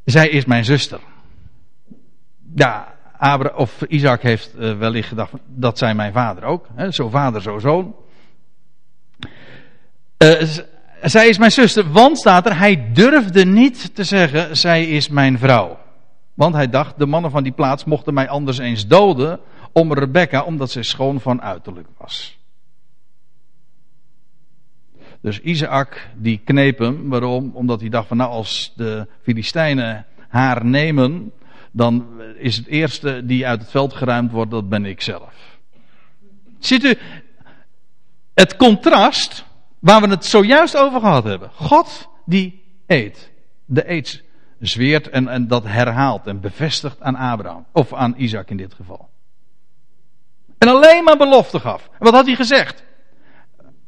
[0.03, 0.99] zij is mijn zuster.
[2.55, 6.67] Ja, Abra, of Isaac heeft uh, wellicht gedacht, dat zij mijn vader ook.
[6.75, 7.95] Hè, zo vader, zo zoon.
[10.17, 10.41] Uh,
[11.01, 15.37] zij is mijn zuster, want staat er, hij durfde niet te zeggen, zij is mijn
[15.37, 15.79] vrouw.
[16.33, 19.39] Want hij dacht, de mannen van die plaats mochten mij anders eens doden
[19.71, 22.37] om Rebecca, omdat zij schoon van uiterlijk was.
[25.21, 27.09] Dus Isaac die kneep hem.
[27.09, 27.51] Waarom?
[27.53, 31.31] Omdat hij dacht van nou als de Filistijnen haar nemen.
[31.71, 35.33] Dan is het eerste die uit het veld geruimd wordt, dat ben ik zelf.
[36.59, 36.97] Ziet u
[38.33, 39.45] het contrast
[39.79, 41.49] waar we het zojuist over gehad hebben.
[41.53, 43.31] God die eet.
[43.65, 44.23] De eet
[44.59, 47.65] zweert en, en dat herhaalt en bevestigt aan Abraham.
[47.71, 49.09] Of aan Isaac in dit geval.
[50.57, 51.89] En alleen maar belofte gaf.
[51.99, 52.83] Wat had hij gezegd?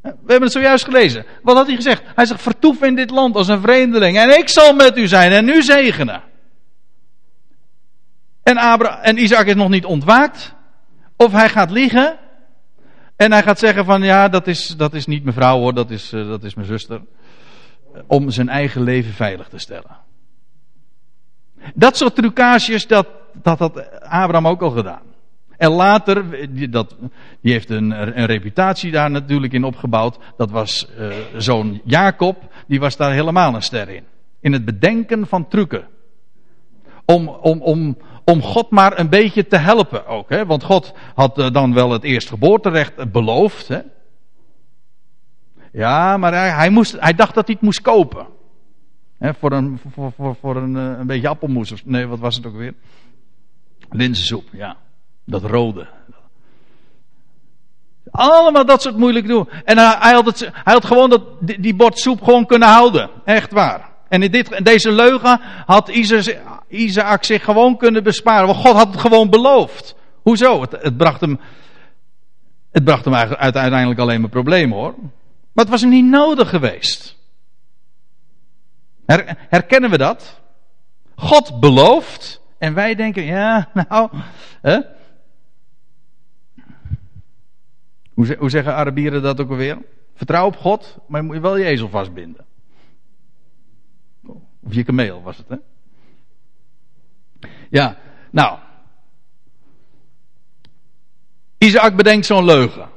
[0.02, 1.26] We hebben het zojuist gelezen.
[1.42, 2.02] Wat had hij gezegd?
[2.14, 4.18] Hij zegt: Vertoef in dit land als een vreemdeling.
[4.18, 6.22] En ik zal met u zijn en u zegenen.
[8.42, 10.54] En, en Isaac is nog niet ontwaakt.
[11.16, 12.18] Of hij gaat liegen.
[13.20, 15.90] En hij gaat zeggen: van ja, dat is, dat is niet mijn vrouw hoor, dat
[15.90, 17.00] is, uh, dat is mijn zuster.
[18.06, 19.96] Om zijn eigen leven veilig te stellen.
[21.74, 23.06] Dat soort trucages, dat,
[23.42, 25.02] dat had Abraham ook al gedaan.
[25.56, 26.96] En later, die, dat,
[27.40, 30.18] die heeft een, een, reputatie daar natuurlijk in opgebouwd.
[30.36, 34.04] Dat was uh, zoon Jacob, die was daar helemaal een ster in.
[34.40, 35.86] In het bedenken van trucken.
[37.04, 37.96] Om, om, om,
[38.30, 40.28] om God maar een beetje te helpen ook.
[40.28, 40.46] Hè?
[40.46, 43.68] Want God had uh, dan wel het eerstgeboorterecht beloofd.
[43.68, 43.80] Hè?
[45.72, 48.26] Ja, maar hij, moest, hij dacht dat hij het moest kopen.
[49.18, 49.34] Hè?
[49.34, 51.72] Voor, een, voor, voor, voor een, uh, een beetje appelmoes.
[51.72, 52.74] Of, nee, wat was het ook weer?
[53.90, 54.76] Linzensoep, ja.
[55.24, 55.88] Dat rode.
[58.10, 59.48] Allemaal dat soort moeilijk doen.
[59.64, 63.10] En hij, had, het, hij had gewoon dat, die, die bord soep gewoon kunnen houden.
[63.24, 63.88] Echt waar.
[64.08, 65.88] En in dit, deze leugen had
[66.70, 68.46] Isaac zich gewoon kunnen besparen.
[68.46, 69.94] Want God had het gewoon beloofd.
[70.22, 70.60] Hoezo?
[70.60, 71.40] Het, het bracht hem,
[72.70, 74.94] het bracht hem uiteindelijk alleen maar problemen hoor.
[75.52, 77.16] Maar het was hem niet nodig geweest.
[79.06, 80.40] Her, herkennen we dat?
[81.14, 82.40] God belooft.
[82.58, 84.10] En wij denken, ja, nou.
[84.60, 84.80] Hè?
[88.14, 89.78] Hoe, hoe zeggen Arabieren dat ook alweer?
[90.14, 92.44] Vertrouw op God, maar je moet wel je ezel vastbinden.
[94.62, 95.56] Of je kameel was het, hè?
[97.70, 97.96] Ja,
[98.30, 98.58] nou.
[101.58, 102.88] Isaac bedenkt zo'n leugen.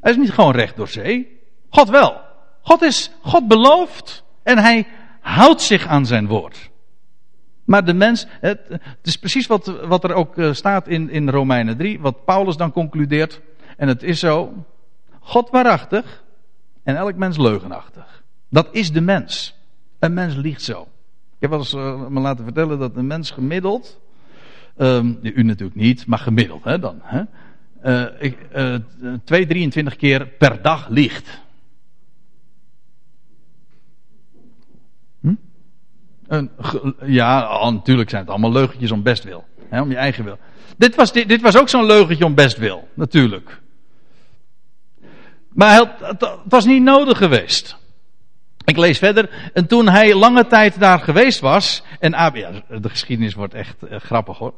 [0.00, 1.40] Hij is niet gewoon recht door zee.
[1.70, 2.20] God wel.
[2.62, 4.86] God is, God belooft en hij
[5.20, 6.70] houdt zich aan zijn woord.
[7.64, 8.60] Maar de mens, het,
[9.02, 12.72] is precies wat, wat er ook eh, staat in, in Romeinen 3, wat Paulus dan
[12.72, 13.40] concludeert.
[13.76, 14.64] En het is zo,
[15.20, 16.24] God waarachtig
[16.82, 18.22] en elk mens leugenachtig.
[18.48, 19.58] Dat is de mens.
[19.98, 20.88] Een mens liegt zo.
[21.40, 24.00] Ik heb wel eens uh, me laten vertellen dat een mens gemiddeld,
[24.76, 27.22] um, u natuurlijk niet, maar gemiddeld hè, dan, hè,
[27.84, 28.74] uh, ik, uh,
[29.24, 31.40] 2, 23 keer per dag liegt.
[35.20, 35.34] Hm?
[36.26, 36.50] Een,
[37.04, 39.44] ja, natuurlijk zijn het allemaal leugentjes om bestwil.
[39.68, 40.38] Hè, om je eigen wil.
[40.76, 43.60] Dit was, dit, was ook zo'n leugentje om bestwil, natuurlijk.
[45.48, 47.79] Maar het, het was niet nodig geweest.
[48.64, 49.50] Ik lees verder.
[49.52, 51.82] En toen hij lange tijd daar geweest was.
[51.98, 52.10] En
[52.68, 54.54] de geschiedenis wordt echt uh, grappig hoor.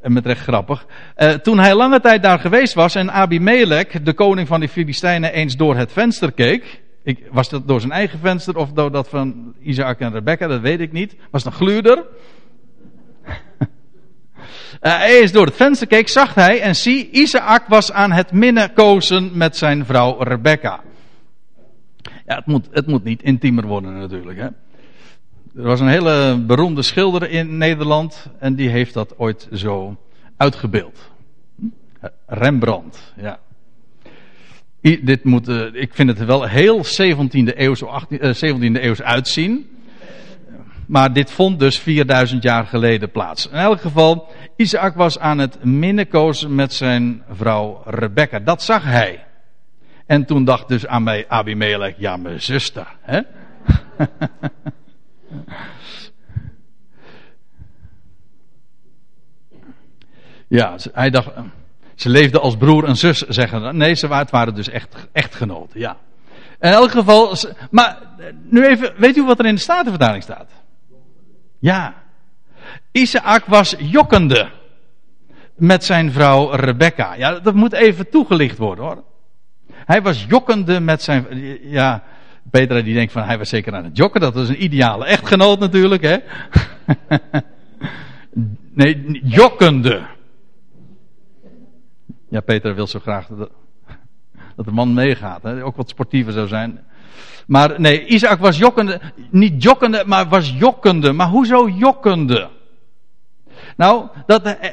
[0.00, 0.86] En met recht grappig.
[1.16, 2.94] Uh, toen hij lange tijd daar geweest was.
[2.94, 6.80] En Abimelech, de koning van de Filistijnen, eens door het venster keek.
[7.02, 10.46] Ik, was dat door zijn eigen venster of door dat van Isaac en Rebecca?
[10.46, 11.16] Dat weet ik niet.
[11.30, 12.04] Was een gluurder?
[14.80, 19.30] Hij is door het venster keek, zag hij en zie, Isaac was aan het minnenkozen
[19.34, 20.80] met zijn vrouw Rebecca.
[22.26, 24.38] Ja, het moet, het moet niet intiemer worden natuurlijk.
[24.38, 24.48] Hè?
[25.56, 29.96] Er was een hele beroemde schilder in Nederland en die heeft dat ooit zo
[30.36, 31.10] uitgebeeld.
[32.26, 33.38] Rembrandt, ja.
[34.80, 39.66] Dit moet, uh, ik vind het wel heel 17e eeuws, 18, uh, 17e eeuws uitzien.
[40.86, 43.48] Maar dit vond dus 4000 jaar geleden plaats.
[43.48, 48.38] In elk geval, Isaac was aan het minnenkozen met zijn vrouw Rebecca.
[48.38, 49.24] Dat zag hij.
[50.12, 52.86] En toen dacht dus aan mij Abimelech, ja mijn zuster.
[53.00, 53.20] Hè?
[60.58, 61.30] ja, hij dacht,
[61.94, 65.96] ze leefden als broer en zus, zeggen Nee, ze waren dus echt echtgenoten, ja.
[66.60, 67.36] In elk geval,
[67.70, 67.98] maar
[68.42, 70.50] nu even, weet u wat er in de Statenvertaling staat?
[71.58, 71.94] Ja.
[72.90, 74.50] Isaac was jokkende
[75.54, 77.14] met zijn vrouw Rebecca.
[77.14, 79.04] Ja, dat moet even toegelicht worden hoor.
[79.84, 81.26] Hij was jokkende met zijn.
[81.62, 82.02] Ja,
[82.50, 84.20] Petra die denkt van hij was zeker aan het jokken.
[84.20, 86.16] Dat was een ideale echtgenoot natuurlijk, hè?
[88.74, 90.02] nee, jokkende.
[92.28, 93.50] Ja, Petra wil zo graag dat,
[94.56, 95.42] dat de man meegaat.
[95.42, 95.64] Hè?
[95.64, 96.80] Ook wat sportiever zou zijn.
[97.46, 99.00] Maar nee, Isaac was jokkende.
[99.30, 101.12] Niet jokkende, maar was jokkende.
[101.12, 102.48] Maar hoezo jokkende?
[103.76, 104.70] Nou, dat, eh,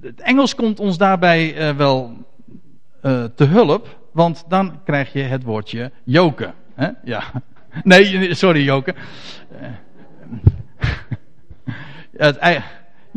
[0.00, 2.16] het Engels komt ons daarbij uh, wel
[3.02, 6.54] uh, te hulp, want dan krijg je het woordje joken.
[6.74, 6.88] Hè?
[7.04, 7.22] Ja.
[7.82, 8.94] Nee, sorry joken.
[12.16, 12.36] het,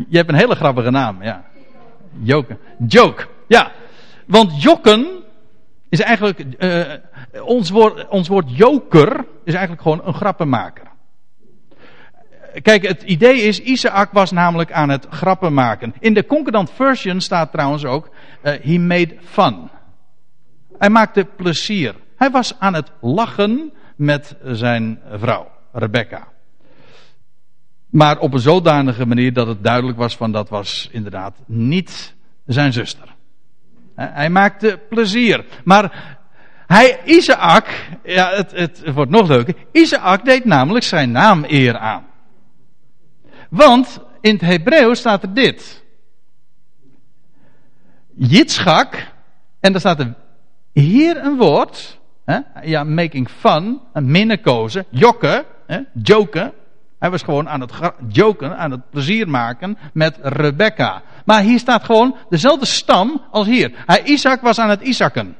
[0.07, 1.45] je hebt een hele grappige naam, ja.
[2.19, 2.57] Joken.
[2.87, 3.27] Joke.
[3.47, 3.71] Ja.
[4.25, 5.23] Want jokken
[5.89, 6.45] is eigenlijk.
[6.59, 6.81] Uh,
[7.43, 10.83] ons, woord, ons woord joker is eigenlijk gewoon een grappenmaker.
[12.61, 15.93] Kijk, het idee is, Isaac was namelijk aan het grappen maken.
[15.99, 18.09] In de Concordant Version staat trouwens ook,
[18.43, 19.69] uh, he made fun.
[20.78, 21.95] Hij maakte plezier.
[22.15, 26.28] Hij was aan het lachen met zijn vrouw, Rebecca.
[27.89, 32.15] Maar op een zodanige manier dat het duidelijk was van dat was inderdaad niet
[32.45, 33.15] zijn zuster.
[33.95, 35.45] Hij maakte plezier.
[35.63, 36.17] Maar
[36.67, 37.67] hij, Isaac,
[38.03, 39.55] ja, het, het wordt nog leuker.
[39.71, 42.05] Isaac deed namelijk zijn naam eer aan.
[43.49, 45.84] Want in het Hebreeuws staat er dit.
[48.15, 49.11] Jitschak,
[49.59, 50.15] en daar staat er
[50.82, 56.53] hier een woord, hè, ja, making fun, een minnekozen, jokken, hè, joken.
[56.99, 57.71] Hij was gewoon aan het
[58.07, 61.01] joken, aan het plezier maken met Rebecca.
[61.26, 63.71] Maar hier staat gewoon dezelfde stam als hier.
[63.86, 65.36] Hij, Isaac was aan het Isaken.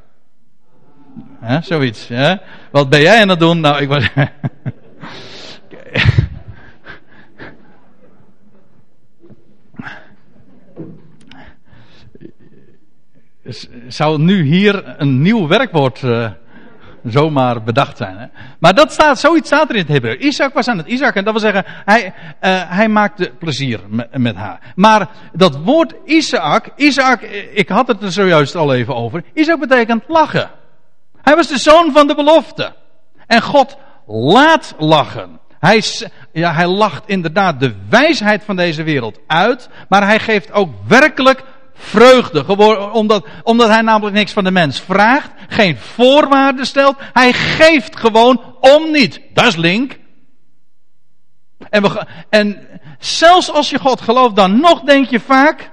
[1.40, 2.08] Hè, zoiets.
[2.08, 2.36] Hè?
[2.72, 3.60] Wat ben jij aan het doen?
[3.60, 4.10] Nou, ik was.
[13.88, 16.30] Zou nu hier een nieuw werkwoord uh,
[17.04, 18.18] zomaar bedacht zijn.
[18.18, 18.26] Hè?
[18.60, 20.24] Maar dat staat, zoiets staat er in het Hebreeuws.
[20.24, 22.12] Isaac was aan het Isaac en dat wil zeggen, hij, uh,
[22.70, 24.60] hij maakte plezier met, met, haar.
[24.76, 27.22] Maar dat woord Isaac, Isaac,
[27.54, 29.24] ik had het er zojuist al even over.
[29.34, 30.50] Isaac betekent lachen.
[31.22, 32.74] Hij was de zoon van de belofte.
[33.28, 33.78] En God
[34.08, 35.40] laat lachen.
[35.60, 35.84] Hij,
[36.32, 41.44] ja, hij lacht inderdaad de wijsheid van deze wereld uit, maar hij geeft ook werkelijk
[41.76, 42.58] vreugde.
[42.92, 46.96] Omdat, omdat hij namelijk niks van de mens vraagt, geen voorwaarden stelt.
[47.14, 49.22] Hij geeft gewoon om niet.
[49.34, 49.98] Dat is link.
[51.70, 52.68] En, we, en
[53.00, 55.72] zelfs als je God gelooft, dan nog denk je vaak,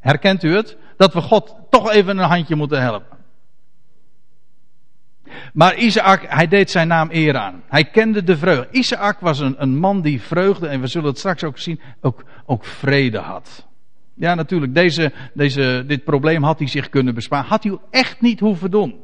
[0.00, 3.14] herkent u het, dat we God toch even een handje moeten helpen.
[5.52, 7.62] Maar Isaac, hij deed zijn naam eer aan.
[7.68, 8.68] Hij kende de vreugde.
[8.70, 12.24] Isaac was een, een man die vreugde, en we zullen het straks ook zien, ook,
[12.46, 13.66] ook vrede had.
[14.14, 17.48] Ja, natuurlijk, deze, deze, dit probleem had hij zich kunnen besparen.
[17.48, 18.94] Had hij echt niet hoeven doen.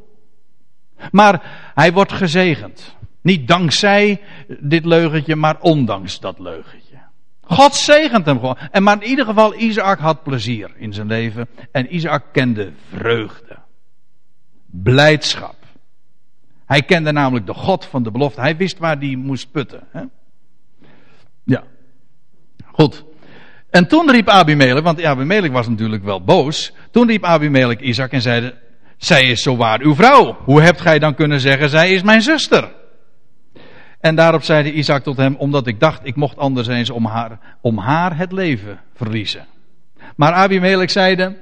[1.10, 1.42] Maar
[1.74, 2.96] hij wordt gezegend.
[3.22, 4.20] Niet dankzij
[4.60, 6.98] dit leugentje, maar ondanks dat leugentje.
[7.40, 8.58] God zegent hem gewoon.
[8.70, 11.48] En maar in ieder geval, Isaac had plezier in zijn leven.
[11.72, 13.58] En Isaac kende vreugde.
[14.66, 15.56] Blijdschap.
[16.64, 18.40] Hij kende namelijk de God van de belofte.
[18.40, 19.86] Hij wist waar hij moest putten.
[19.90, 20.02] Hè?
[21.44, 21.64] Ja.
[22.72, 23.04] Goed.
[23.70, 26.72] En toen riep Abimelech, want Abimelech was natuurlijk wel boos.
[26.90, 28.54] Toen riep Abimelech Isaac en zeide,
[28.96, 30.36] zij is zowaar uw vrouw.
[30.44, 32.72] Hoe hebt gij dan kunnen zeggen, zij is mijn zuster?
[34.00, 37.38] En daarop zeide Isaac tot hem, omdat ik dacht, ik mocht anders eens om haar,
[37.60, 39.46] om haar het leven verliezen.
[40.16, 41.36] Maar Abimelech zeide,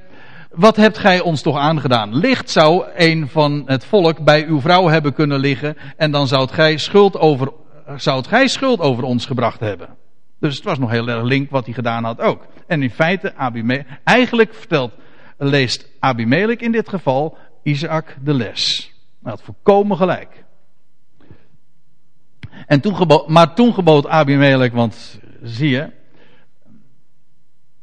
[0.50, 2.14] wat hebt gij ons toch aangedaan?
[2.14, 6.48] Licht zou een van het volk bij uw vrouw hebben kunnen liggen en dan zou
[6.48, 7.52] gij schuld over,
[7.96, 9.88] zou gij schuld over ons gebracht hebben.
[10.40, 12.46] Dus het was nog heel erg link wat hij gedaan had ook.
[12.66, 14.92] En in feite, Abimelech, eigenlijk vertelt,
[15.36, 18.92] leest Abimelech in dit geval Isaac de les.
[19.22, 20.44] Hij had volkomen gelijk.
[22.66, 25.90] En toen gebood, maar toen gebood Abimelech, want zie je,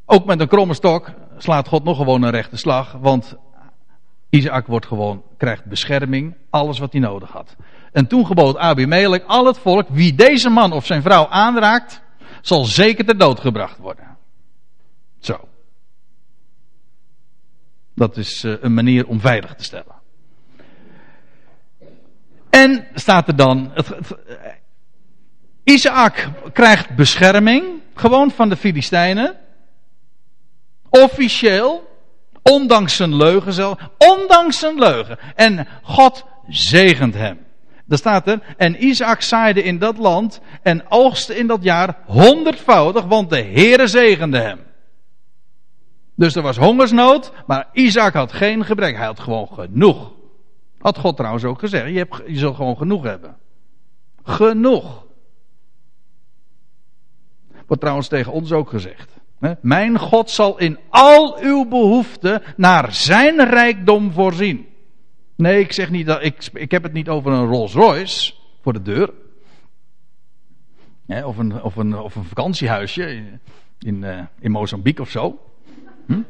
[0.06, 3.36] ook met een kromme stok slaat God nog gewoon een rechte slag, want
[4.30, 7.56] Isaac wordt gewoon, krijgt bescherming, alles wat hij nodig had.
[7.92, 12.02] En toen gebood Abimelech al het volk, wie deze man of zijn vrouw aanraakt,
[12.46, 14.18] zal zeker ter dood gebracht worden.
[15.20, 15.48] Zo.
[17.96, 19.96] Dat is eh, een manier om veilig te stellen.
[22.50, 24.16] En staat er dan, het, het,
[25.64, 29.38] Isaac krijgt bescherming, gewoon van de Filistijnen.
[30.90, 32.00] Officieel,
[32.42, 35.20] ondanks zijn leugen zelf, ondanks zijn leugen.
[35.36, 37.45] En God zegent hem.
[37.86, 43.06] Daar staat er, en Isaac zaaide in dat land en oogste in dat jaar honderdvoudig,
[43.06, 44.60] want de Heere zegende hem.
[46.16, 48.96] Dus er was hongersnood, maar Isaac had geen gebrek.
[48.96, 50.14] Hij had gewoon genoeg.
[50.80, 53.38] Had God trouwens ook gezegd, je, hebt, je zult gewoon genoeg hebben.
[54.24, 55.06] Genoeg.
[57.66, 59.14] Wordt trouwens tegen ons ook gezegd.
[59.62, 64.68] Mijn God zal in al uw behoeften naar zijn rijkdom voorzien.
[65.36, 66.24] Nee, ik zeg niet dat.
[66.24, 69.14] Ik, ik heb het niet over een Rolls Royce voor de deur.
[71.08, 73.24] of, een, of, een, of een vakantiehuisje.
[73.80, 75.40] In, uh, in Mozambique of zo.
[76.06, 76.22] Hm?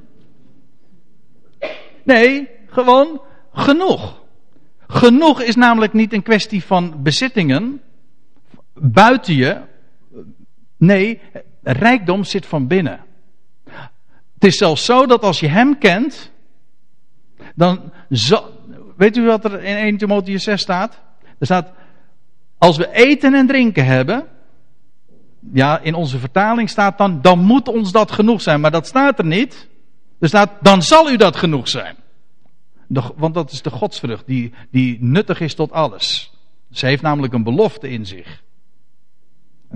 [2.04, 3.22] Nee, gewoon
[3.54, 4.24] genoeg.
[4.88, 7.82] Genoeg is namelijk niet een kwestie van bezittingen
[8.74, 9.62] buiten je.
[10.78, 11.22] Nee,
[11.64, 13.06] rijkdom zit van binnen.
[14.34, 16.32] Het is zelfs zo dat als je hem kent,
[17.56, 17.92] dan.
[18.10, 18.55] Zo,
[18.98, 21.02] weet u wat er in 1 Timotheüs 6 staat?
[21.40, 21.72] Er staat.
[22.58, 24.26] Als we eten en drinken hebben.
[25.54, 27.22] Ja, in onze vertaling staat dan.
[27.22, 28.62] Dan moet ons dat genoeg zijn.
[28.62, 29.68] Maar dat staat er niet.
[30.20, 30.52] Er staat.
[30.62, 31.96] Dan zal u dat genoeg zijn.
[33.16, 36.32] want dat is de godsvrucht die, die nuttig is tot alles.
[36.72, 38.44] Ze heeft namelijk een belofte in zich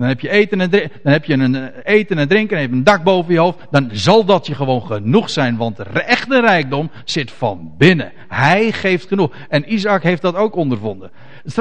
[0.00, 2.62] dan heb je eten en drinken, dan heb je een eh, eten en drinken en
[2.62, 3.58] heb je een dak boven je hoofd.
[3.70, 8.12] Dan zal dat je gewoon genoeg zijn, want de echte rijkdom zit van binnen.
[8.28, 9.32] Hij geeft genoeg.
[9.48, 11.10] En Isaac heeft dat ook ondervonden.
[11.42, 11.52] Het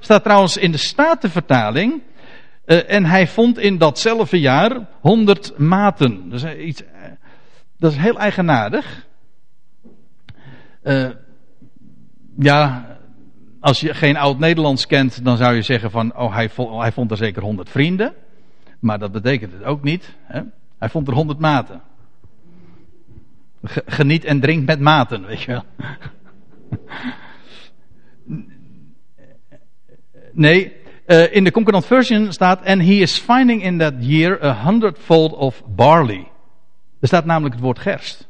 [0.00, 2.02] staat trouwens in de Statenvertaling.
[2.66, 6.30] Uh, en hij vond in datzelfde jaar 100 maten.
[6.30, 6.88] Dat is, iets, uh,
[7.78, 9.06] dat is heel eigenaardig.
[12.38, 12.97] Ja,
[13.60, 17.10] als je geen oud-Nederlands kent, dan zou je zeggen van, oh hij vond, hij vond
[17.10, 18.14] er zeker honderd vrienden.
[18.78, 20.14] Maar dat betekent het ook niet.
[20.22, 20.40] Hè?
[20.78, 21.80] Hij vond er honderd maten.
[23.86, 25.64] Geniet en drink met maten, weet je wel.
[30.32, 30.72] Nee,
[31.06, 35.32] uh, in de Concordant Version staat, and he is finding in that year a hundredfold
[35.32, 36.28] of barley.
[37.00, 38.27] Er staat namelijk het woord gerst.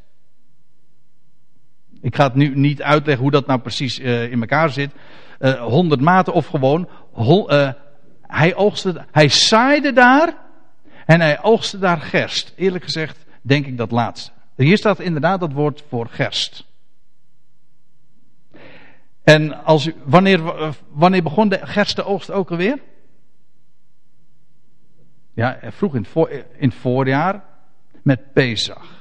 [2.00, 4.90] Ik ga het nu niet uitleggen hoe dat nou precies uh, in elkaar zit.
[5.38, 6.88] Uh, eh, 100 maten of gewoon.
[7.18, 7.70] Uh,
[8.22, 10.36] hij, oogste, hij zaaide daar
[11.06, 12.52] en hij oogste daar gerst.
[12.56, 14.30] Eerlijk gezegd denk ik dat laatste.
[14.56, 16.64] Hier staat inderdaad dat woord voor gerst.
[19.22, 20.40] En als wanneer,
[20.90, 22.78] wanneer begon de gerstenoogst ook alweer?
[25.34, 27.44] Ja, vroeg in het, voor, in het voorjaar
[28.02, 28.97] met Pesach.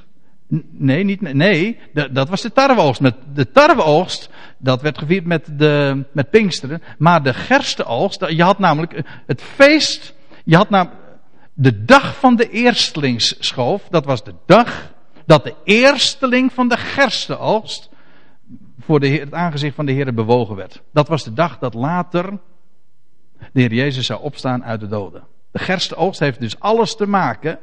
[0.70, 1.78] Nee, niet, nee
[2.10, 3.00] dat was de tarweoogst.
[3.00, 6.82] Met de tarweoogst, dat werd gevierd met, de, met Pinksteren.
[6.98, 10.96] Maar de gerstenoogst, je had namelijk het feest, je had namelijk
[11.54, 13.88] de dag van de eerstelingsschoof.
[13.90, 14.92] Dat was de dag
[15.26, 17.88] dat de eersteling van de gerstenoogst
[18.80, 20.82] voor de het aangezicht van de Heer bewogen werd.
[20.92, 22.38] Dat was de dag dat later
[23.52, 25.24] de Heer Jezus zou opstaan uit de doden.
[25.50, 27.58] De gerstenoogst heeft dus alles te maken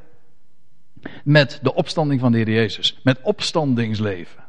[1.23, 2.99] met de opstanding van de Heer Jezus.
[3.03, 4.43] Met opstandingsleven.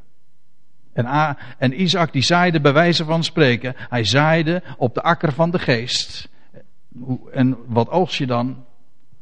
[0.92, 3.74] En, en Isaac die zaaide bij wijze van spreken.
[3.76, 6.28] Hij zaaide op de akker van de geest.
[7.32, 8.64] En wat oogst je dan?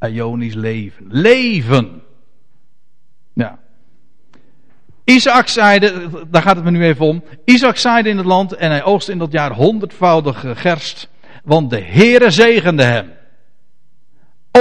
[0.01, 1.07] Ionisch leven.
[1.09, 2.03] Leven!
[3.33, 3.59] Ja.
[5.05, 7.25] Isaac zaaide, daar gaat het me nu even om.
[7.45, 11.09] Isaac zaaide in het land en hij oogste in dat jaar honderdvoudige gerst.
[11.45, 13.13] Want de Heere zegende hem.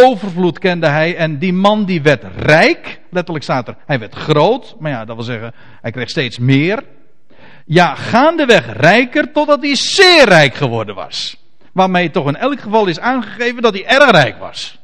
[0.01, 2.99] Overvloed kende hij en die man die werd rijk.
[3.09, 4.75] Letterlijk staat er, hij werd groot.
[4.79, 6.83] Maar ja, dat wil zeggen, hij kreeg steeds meer.
[7.65, 11.37] Ja, gaandeweg rijker totdat hij zeer rijk geworden was.
[11.73, 14.79] Waarmee toch in elk geval is aangegeven dat hij erg rijk was.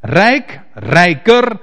[0.00, 1.60] Rijk, rijker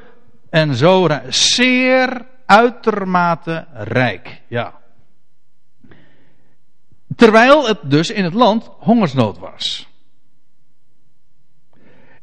[0.49, 4.41] en zo zeer uitermate rijk.
[4.47, 4.73] Ja.
[7.15, 9.89] Terwijl het dus in het land hongersnood was.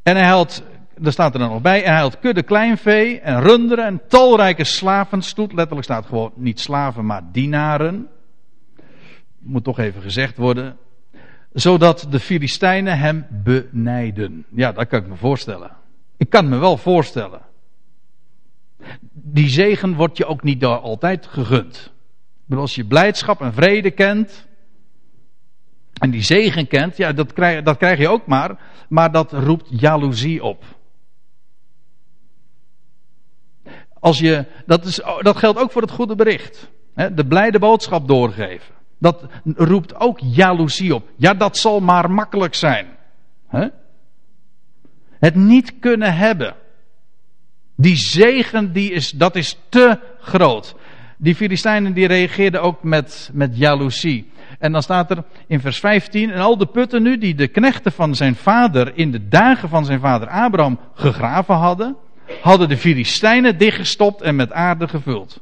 [0.09, 0.63] En hij had,
[0.99, 4.65] daar staat er dan nog bij, en hij had kudde kleinvee en runderen en talrijke
[4.65, 5.53] slavenstoet.
[5.53, 8.09] Letterlijk staat gewoon niet slaven, maar dienaren.
[9.39, 10.77] Moet toch even gezegd worden.
[11.53, 14.45] Zodat de Filistijnen hem benijden.
[14.55, 15.71] Ja, dat kan ik me voorstellen.
[16.17, 17.41] Ik kan me wel voorstellen.
[19.13, 21.93] Die zegen wordt je ook niet altijd gegund.
[22.51, 24.48] als je blijdschap en vrede kent,
[25.99, 29.67] en die zegen kent, ja, dat krijg, dat krijg je ook maar, maar dat roept
[29.71, 30.65] jaloezie op.
[34.01, 36.71] Als je, dat, is, dat geldt ook voor het goede bericht.
[36.95, 38.75] Hè, de blijde boodschap doorgeven.
[38.99, 41.09] Dat roept ook jaloezie op.
[41.17, 42.87] Ja, dat zal maar makkelijk zijn.
[43.49, 43.69] Hè?
[45.19, 46.55] Het niet kunnen hebben.
[47.77, 50.75] Die zegen, die is, dat is te groot.
[51.17, 54.31] Die Filistijnen die reageerden ook met, met jaloezie.
[54.59, 57.93] En dan staat er in vers 15, en al de putten nu die de knechten
[57.93, 61.97] van zijn vader in de dagen van zijn vader Abraham gegraven hadden,
[62.43, 65.41] hadden de Filistijnen dichtgestopt en met aarde gevuld.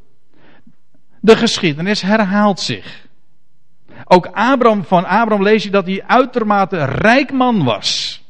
[1.21, 3.07] De geschiedenis herhaalt zich.
[4.05, 8.21] Ook Abraham, van Abraham lees je dat hij uitermate rijk man was.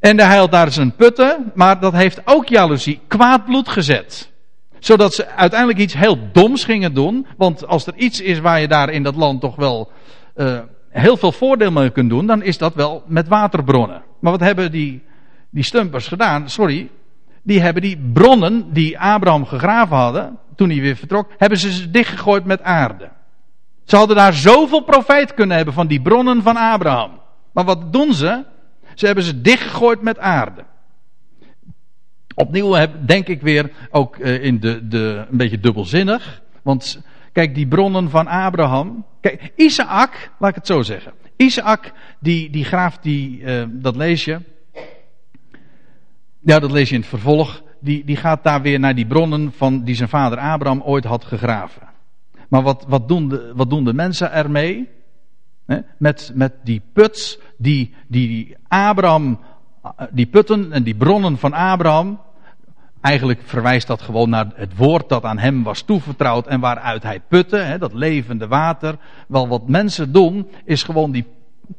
[0.00, 4.30] En hij had daar zijn putten, maar dat heeft ook jaloezie kwaad bloed gezet
[4.78, 7.26] zodat ze uiteindelijk iets heel doms gingen doen.
[7.36, 9.90] Want als er iets is waar je daar in dat land toch wel
[10.36, 10.58] uh,
[10.88, 14.02] heel veel voordeel mee kunt doen, dan is dat wel met waterbronnen.
[14.20, 15.02] Maar wat hebben die,
[15.50, 16.48] die stumpers gedaan?
[16.48, 16.90] Sorry,
[17.42, 22.44] die hebben die bronnen die Abraham gegraven hadden, toen hij weer vertrok, hebben ze dichtgegooid
[22.44, 23.10] met aarde.
[23.84, 27.10] Ze hadden daar zoveel profijt kunnen hebben van die bronnen van Abraham.
[27.52, 28.44] Maar wat doen ze?
[28.94, 30.64] Ze hebben ze dichtgegooid met aarde.
[32.38, 32.76] Opnieuw
[33.06, 36.42] denk ik weer ook eh, in de, de, een beetje dubbelzinnig.
[36.62, 37.00] Want
[37.32, 39.04] kijk, die bronnen van Abraham.
[39.20, 41.12] Kijk, Isaac, laat ik het zo zeggen.
[41.36, 44.40] Isaac, die, die graaft, die, uh, dat lees je.
[46.40, 47.62] Ja, dat lees je in het vervolg.
[47.80, 51.24] Die, die gaat daar weer naar die bronnen van die zijn vader Abraham ooit had
[51.24, 51.82] gegraven.
[52.48, 54.88] Maar wat, wat, doen, de, wat doen de mensen ermee?
[55.98, 59.38] Met, met die puts, die, die Abraham,
[60.10, 62.20] die putten en die bronnen van Abraham.
[63.00, 67.20] Eigenlijk verwijst dat gewoon naar het woord dat aan hem was toevertrouwd en waaruit hij
[67.20, 68.96] putte, hè, dat levende water.
[69.28, 71.26] Wel, wat mensen doen, is gewoon die,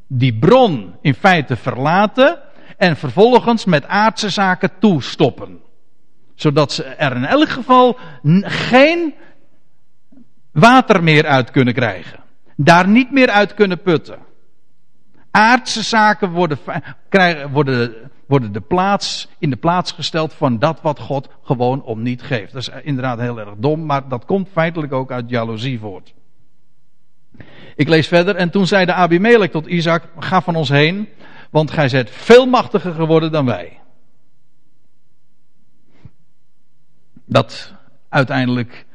[0.08, 2.40] die bron in feite verlaten
[2.78, 5.60] en vervolgens met aardse zaken toestoppen.
[6.36, 7.98] Zodat ze er in elk geval
[8.42, 9.14] geen
[10.52, 12.20] water meer uit kunnen krijgen.
[12.56, 14.18] Daar niet meer uit kunnen putten.
[15.32, 16.58] Aardse zaken worden,
[17.10, 17.94] krijgen, worden,
[18.30, 22.54] worden de plaats, in de plaats gesteld van dat wat God gewoon om niet geeft.
[22.54, 26.14] Dat is inderdaad heel erg dom, maar dat komt feitelijk ook uit jaloezie voort.
[27.76, 28.36] Ik lees verder.
[28.36, 31.10] En toen zei de Abimelech tot Isaac: Ga van ons heen,
[31.50, 33.80] want gij zijt veel machtiger geworden dan wij.
[37.26, 37.74] Dat
[38.10, 38.86] uiteindelijk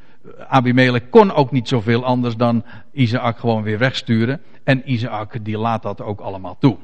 [0.47, 4.41] Abimelech kon ook niet zoveel anders dan Isaac gewoon weer wegsturen.
[4.63, 6.77] En Isaac die laat dat ook allemaal toe.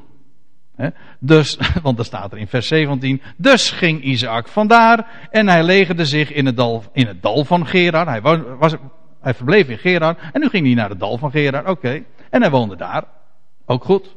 [1.20, 3.22] Dus, want er staat er in vers 17.
[3.38, 7.68] Dus ging Isaac vandaar en hij legerde zich in het dal, in het dal van
[7.68, 8.08] Gerar.
[8.08, 8.22] Hij,
[8.58, 8.76] was,
[9.22, 11.70] hij verbleef in Gerar en nu ging hij naar het dal van Gerar.
[11.70, 12.04] Oké.
[12.30, 13.04] En hij woonde daar.
[13.66, 14.16] Ook goed.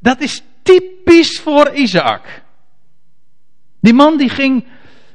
[0.00, 2.42] Dat is typisch voor Isaac.
[3.80, 4.64] Die man die ging,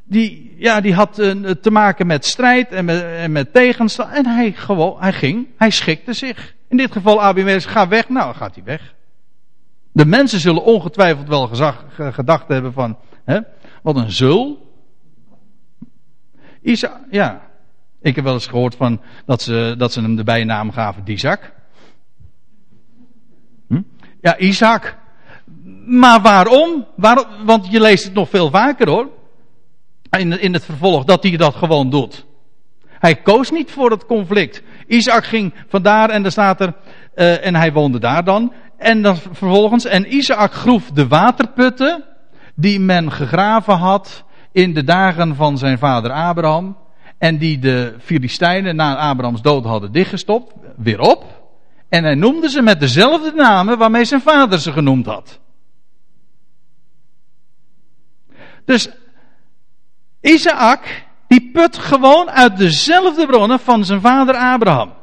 [0.04, 4.14] die, ja, die had uh, te maken met strijd en met, en met tegenstand.
[4.14, 6.56] En hij, gewoon, hij ging, hij schikte zich.
[6.68, 8.10] In dit geval Abimelech, ga weg.
[8.10, 8.94] Nou, gaat hij weg.
[10.00, 13.40] De mensen zullen ongetwijfeld wel gezag, gedacht hebben van, hè,
[13.82, 14.72] wat een zul.
[16.62, 17.42] Isa, ja.
[18.02, 21.54] Ik heb wel eens gehoord van dat ze, dat ze hem de bijnaam gaven Isaac.
[23.68, 23.82] Hm?
[24.22, 24.98] Ja, Isaac.
[25.86, 26.86] Maar waarom?
[26.96, 27.46] waarom?
[27.46, 29.10] Want je leest het nog veel vaker hoor.
[30.18, 32.26] In, in het vervolg dat hij dat gewoon doet.
[32.88, 34.64] Hij koos niet voor het conflict.
[34.88, 36.74] Isaac ging vandaar en er staat er.
[37.16, 38.54] Uh, en hij woonde daar dan.
[38.80, 39.86] En dan vervolgens.
[39.86, 42.04] En Isaac groef de waterputten.
[42.56, 44.24] die men gegraven had.
[44.52, 46.78] in de dagen van zijn vader Abraham.
[47.18, 50.54] En die de Filistijnen na Abrahams dood hadden dichtgestopt.
[50.76, 51.26] weer op.
[51.90, 55.40] En hij noemde ze met dezelfde namen waarmee zijn vader ze genoemd had.
[58.66, 58.90] Dus
[60.22, 64.94] Isaac, die put gewoon uit dezelfde bronnen van zijn vader Abraham.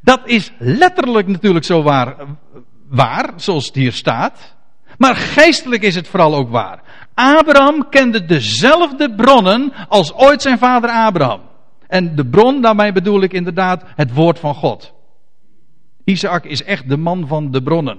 [0.00, 2.16] Dat is letterlijk natuurlijk zo waar,
[2.90, 4.56] waar, zoals het hier staat.
[4.98, 6.82] Maar geestelijk is het vooral ook waar.
[7.14, 11.40] Abraham kende dezelfde bronnen als ooit zijn vader Abraham.
[11.86, 14.94] En de bron, daarmee bedoel ik inderdaad het woord van God.
[16.04, 17.98] Isaac is echt de man van de bronnen.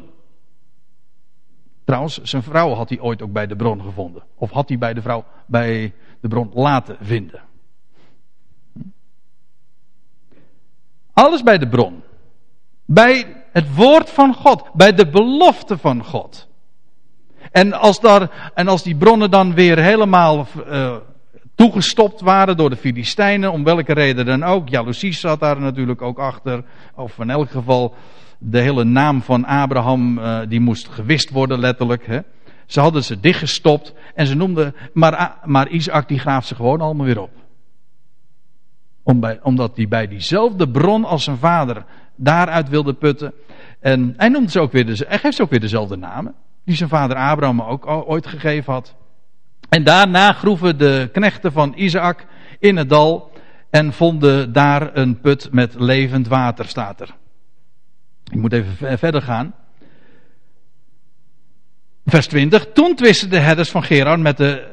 [1.83, 4.23] Trouwens, zijn vrouw had hij ooit ook bij de bron gevonden.
[4.35, 7.41] Of had hij bij de vrouw bij de bron laten vinden.
[11.13, 12.03] Alles bij de bron.
[12.93, 14.73] Bij het woord van God.
[14.73, 16.47] Bij de belofte van God.
[17.51, 20.95] En als, daar, en als die bronnen dan weer helemaal uh,
[21.55, 24.69] toegestopt waren door de Filistijnen, om welke reden dan ook.
[24.69, 26.63] Jaloezie zat daar natuurlijk ook achter.
[26.95, 27.95] Of in elk geval
[28.37, 32.05] de hele naam van Abraham, uh, die moest gewist worden letterlijk.
[32.05, 32.19] Hè.
[32.65, 37.05] Ze hadden ze dichtgestopt en ze noemden, maar, maar Isaac die graaft ze gewoon allemaal
[37.05, 37.31] weer op.
[39.03, 41.85] Om bij, omdat hij bij diezelfde bron als zijn vader
[42.15, 43.33] daaruit wilde putten.
[43.79, 46.35] En hij noemt ze ook weer, de, hij geeft ze ook weer dezelfde namen.
[46.65, 48.95] Die zijn vader Abraham ook ooit gegeven had.
[49.69, 52.25] En daarna groeven de knechten van Isaac
[52.59, 53.31] in het dal
[53.69, 57.15] en vonden daar een put met levend water, staat er.
[58.31, 59.53] Ik moet even verder gaan.
[62.05, 62.67] Vers 20.
[62.73, 64.67] Toen twisten de herders van Gerar met de,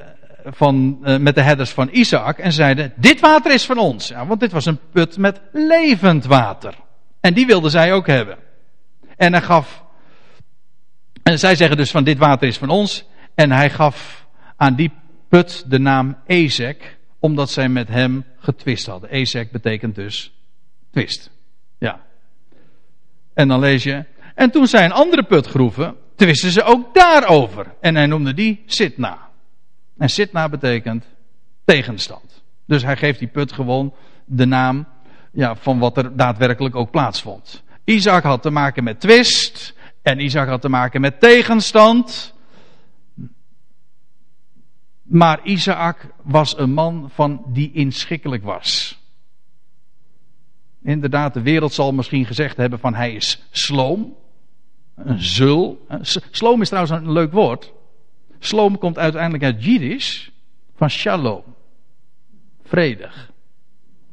[0.45, 4.09] van, uh, met de herders van Isaac en zeiden: Dit water is van ons.
[4.09, 6.75] Ja, want dit was een put met levend water.
[7.21, 8.39] En die wilden zij ook hebben.
[9.17, 9.85] En hij gaf.
[11.23, 13.05] En zij zeggen dus: van dit water is van ons.
[13.35, 14.93] En hij gaf aan die
[15.29, 19.11] put de naam Ezek, omdat zij met hem getwist hadden.
[19.11, 20.33] Ezek betekent dus
[20.91, 21.31] twist.
[21.79, 22.01] Ja.
[23.35, 24.05] En dan lees je.
[24.35, 27.75] En toen zij een andere put groeven, twisten ze ook daarover.
[27.81, 29.29] En hij noemde die Sitna.
[29.99, 31.05] En Sitna betekent
[31.65, 32.43] tegenstand.
[32.67, 33.95] Dus hij geeft die put gewoon
[34.25, 34.87] de naam
[35.33, 37.63] ja, van wat er daadwerkelijk ook plaatsvond.
[37.85, 39.75] Isaac had te maken met twist.
[40.03, 42.35] En Isaac had te maken met tegenstand.
[45.03, 48.99] Maar Isaac was een man van die inschikkelijk was.
[50.83, 54.17] Inderdaad, de wereld zal misschien gezegd hebben van hij is sloom.
[54.95, 55.87] Een zul.
[56.31, 57.73] Sloom is trouwens een leuk woord.
[58.39, 60.31] Sloom komt uiteindelijk uit Jiddisch.
[60.77, 61.43] Van shalom.
[62.65, 63.31] Vredig.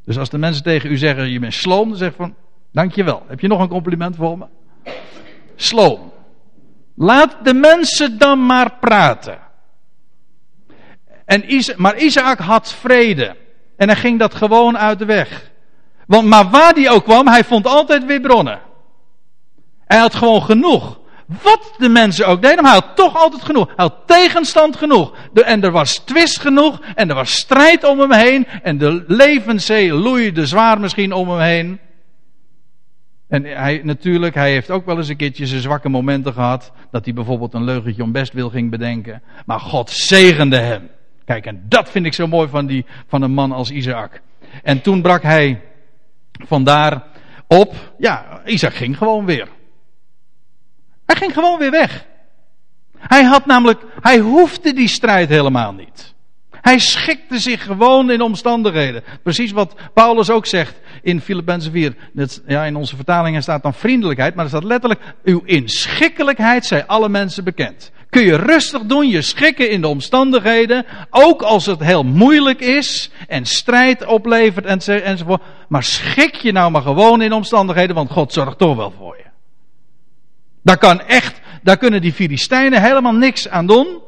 [0.05, 2.35] Dus als de mensen tegen u zeggen je bent sloom, dan zeg je van
[2.71, 3.23] dankjewel.
[3.27, 4.45] Heb je nog een compliment voor me?
[5.55, 6.11] Sloom.
[6.95, 9.39] Laat de mensen dan maar praten.
[11.25, 13.35] En Isa maar Isaac had vrede.
[13.77, 15.51] En hij ging dat gewoon uit de weg.
[16.07, 18.59] Want, maar waar hij ook kwam, hij vond altijd weer bronnen.
[19.85, 20.99] Hij had gewoon genoeg.
[21.25, 23.65] Wat de mensen ook deden, maar hij had toch altijd genoeg.
[23.67, 25.15] Hij had tegenstand genoeg.
[25.33, 26.81] en er was twist genoeg.
[26.95, 28.47] En er was strijd om hem heen.
[28.63, 31.79] En de levenszee loeide zwaar misschien om hem heen.
[33.27, 36.71] En hij, natuurlijk, hij heeft ook wel eens een keertje zijn zwakke momenten gehad.
[36.91, 39.21] Dat hij bijvoorbeeld een leugentje om best wil ging bedenken.
[39.45, 40.89] Maar God zegende hem.
[41.25, 44.21] Kijk, en dat vind ik zo mooi van, die, van een man als Isaac.
[44.63, 45.61] En toen brak hij
[46.31, 47.03] vandaar
[47.47, 47.93] op.
[47.97, 49.47] Ja, Isaac ging gewoon weer.
[51.05, 52.05] Hij ging gewoon weer weg.
[52.97, 56.13] Hij had namelijk, hij hoefde die strijd helemaal niet.
[56.65, 59.03] Hij schikte zich gewoon in omstandigheden.
[59.23, 61.95] Precies wat Paulus ook zegt in Filippenzen 4.
[62.13, 66.85] Dat, ja, in onze vertalingen staat dan vriendelijkheid, maar er staat letterlijk: Uw inschikkelijkheid zij
[66.85, 67.91] alle mensen bekend.
[68.09, 73.09] Kun je rustig doen, je schikken in de omstandigheden, ook als het heel moeilijk is
[73.27, 75.41] en strijd oplevert enzovoort.
[75.67, 79.34] Maar schik je nou maar gewoon in omstandigheden, want God zorgt toch wel voor je.
[80.65, 84.01] Daar kan echt, daar kunnen die Filistijnen helemaal niks aan doen.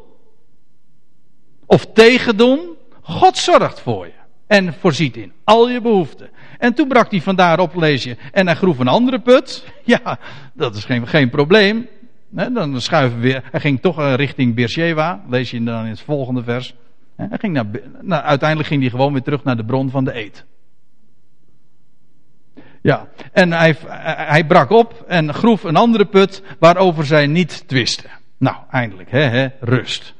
[1.65, 2.59] Of tegen doen.
[3.01, 4.11] God zorgt voor je.
[4.47, 6.29] En voorziet in al je behoeften.
[6.57, 8.17] En toen brak hij vandaar op, lees je.
[8.31, 9.65] En hij groef een andere put.
[9.83, 10.19] Ja,
[10.53, 11.87] dat is geen, geen probleem.
[12.29, 13.43] dan schuiven we weer.
[13.51, 15.23] Hij ging toch eh, richting Beersheba.
[15.29, 16.75] Lees je dan in het volgende vers.
[17.15, 17.65] Hij ging naar,
[18.01, 20.45] nou, uiteindelijk ging hij gewoon weer terug naar de bron van de eet.
[22.87, 23.75] Ja, en hij,
[24.27, 28.09] hij brak op en groef een andere put waarover zij niet twisten.
[28.37, 30.13] Nou, eindelijk, hè, hè, rust.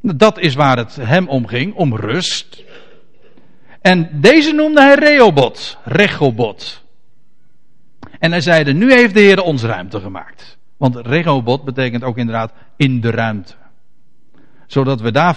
[0.00, 2.64] Dat is waar het hem om ging, om rust.
[3.80, 6.84] En deze noemde hij Rehoboth, Rechobot.
[8.18, 10.58] En hij zeide, nu heeft de Heer ons ruimte gemaakt.
[10.76, 13.54] Want Rehoboth betekent ook inderdaad in de ruimte.
[14.66, 15.34] Zodat we daar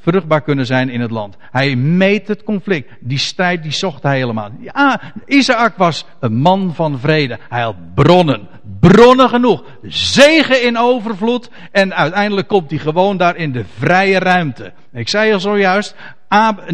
[0.00, 1.36] vruchtbaar kunnen zijn in het land.
[1.50, 2.90] Hij meet het conflict.
[3.00, 4.50] Die strijd die zocht hij helemaal.
[4.60, 7.38] Ja, Isaac was een man van vrede.
[7.48, 8.48] Hij had bronnen.
[8.80, 9.64] Bronnen genoeg.
[9.82, 11.50] Zegen in overvloed.
[11.70, 14.72] En uiteindelijk komt hij gewoon daar in de vrije ruimte.
[14.92, 15.94] Ik zei al zojuist.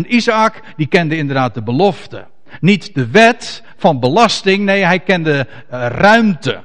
[0.06, 2.26] Isaac die kende inderdaad de belofte.
[2.60, 4.64] Niet de wet van belasting.
[4.64, 6.60] Nee, hij kende uh, ruimte.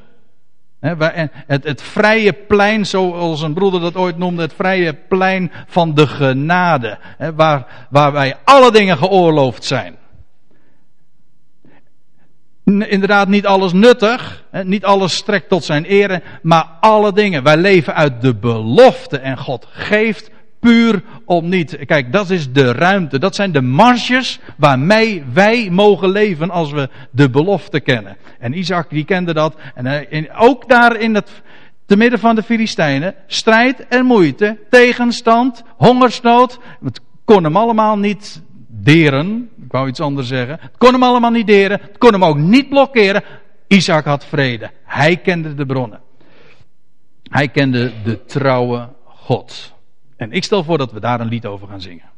[0.83, 6.07] Het, het vrije plein, zoals een broeder dat ooit noemde, het vrije plein van de
[6.07, 6.97] genade.
[7.35, 9.95] Waar, waarbij alle dingen geoorloofd zijn.
[12.65, 17.43] Inderdaad, niet alles nuttig, niet alles strekt tot zijn ere, maar alle dingen.
[17.43, 20.29] Wij leven uit de belofte en God geeft
[20.63, 21.77] puur om niet.
[21.85, 23.19] Kijk, dat is de ruimte.
[23.19, 28.17] Dat zijn de marges waarmee wij mogen leven als we de belofte kennen.
[28.39, 29.55] En Isaac die kende dat.
[30.09, 31.41] En ook daar in het,
[31.85, 36.59] te midden van de Filistijnen, strijd en moeite, tegenstand, hongersnood.
[36.83, 39.49] Het kon hem allemaal niet deren.
[39.63, 40.57] Ik wou iets anders zeggen.
[40.61, 41.79] Het kon hem allemaal niet deren.
[41.81, 43.23] Het kon hem ook niet blokkeren.
[43.67, 44.71] Isaac had vrede.
[44.83, 46.01] Hij kende de bronnen.
[47.23, 49.73] Hij kende de trouwe God.
[50.15, 52.12] En ik stel voor dat we daar een lied over gaan zingen.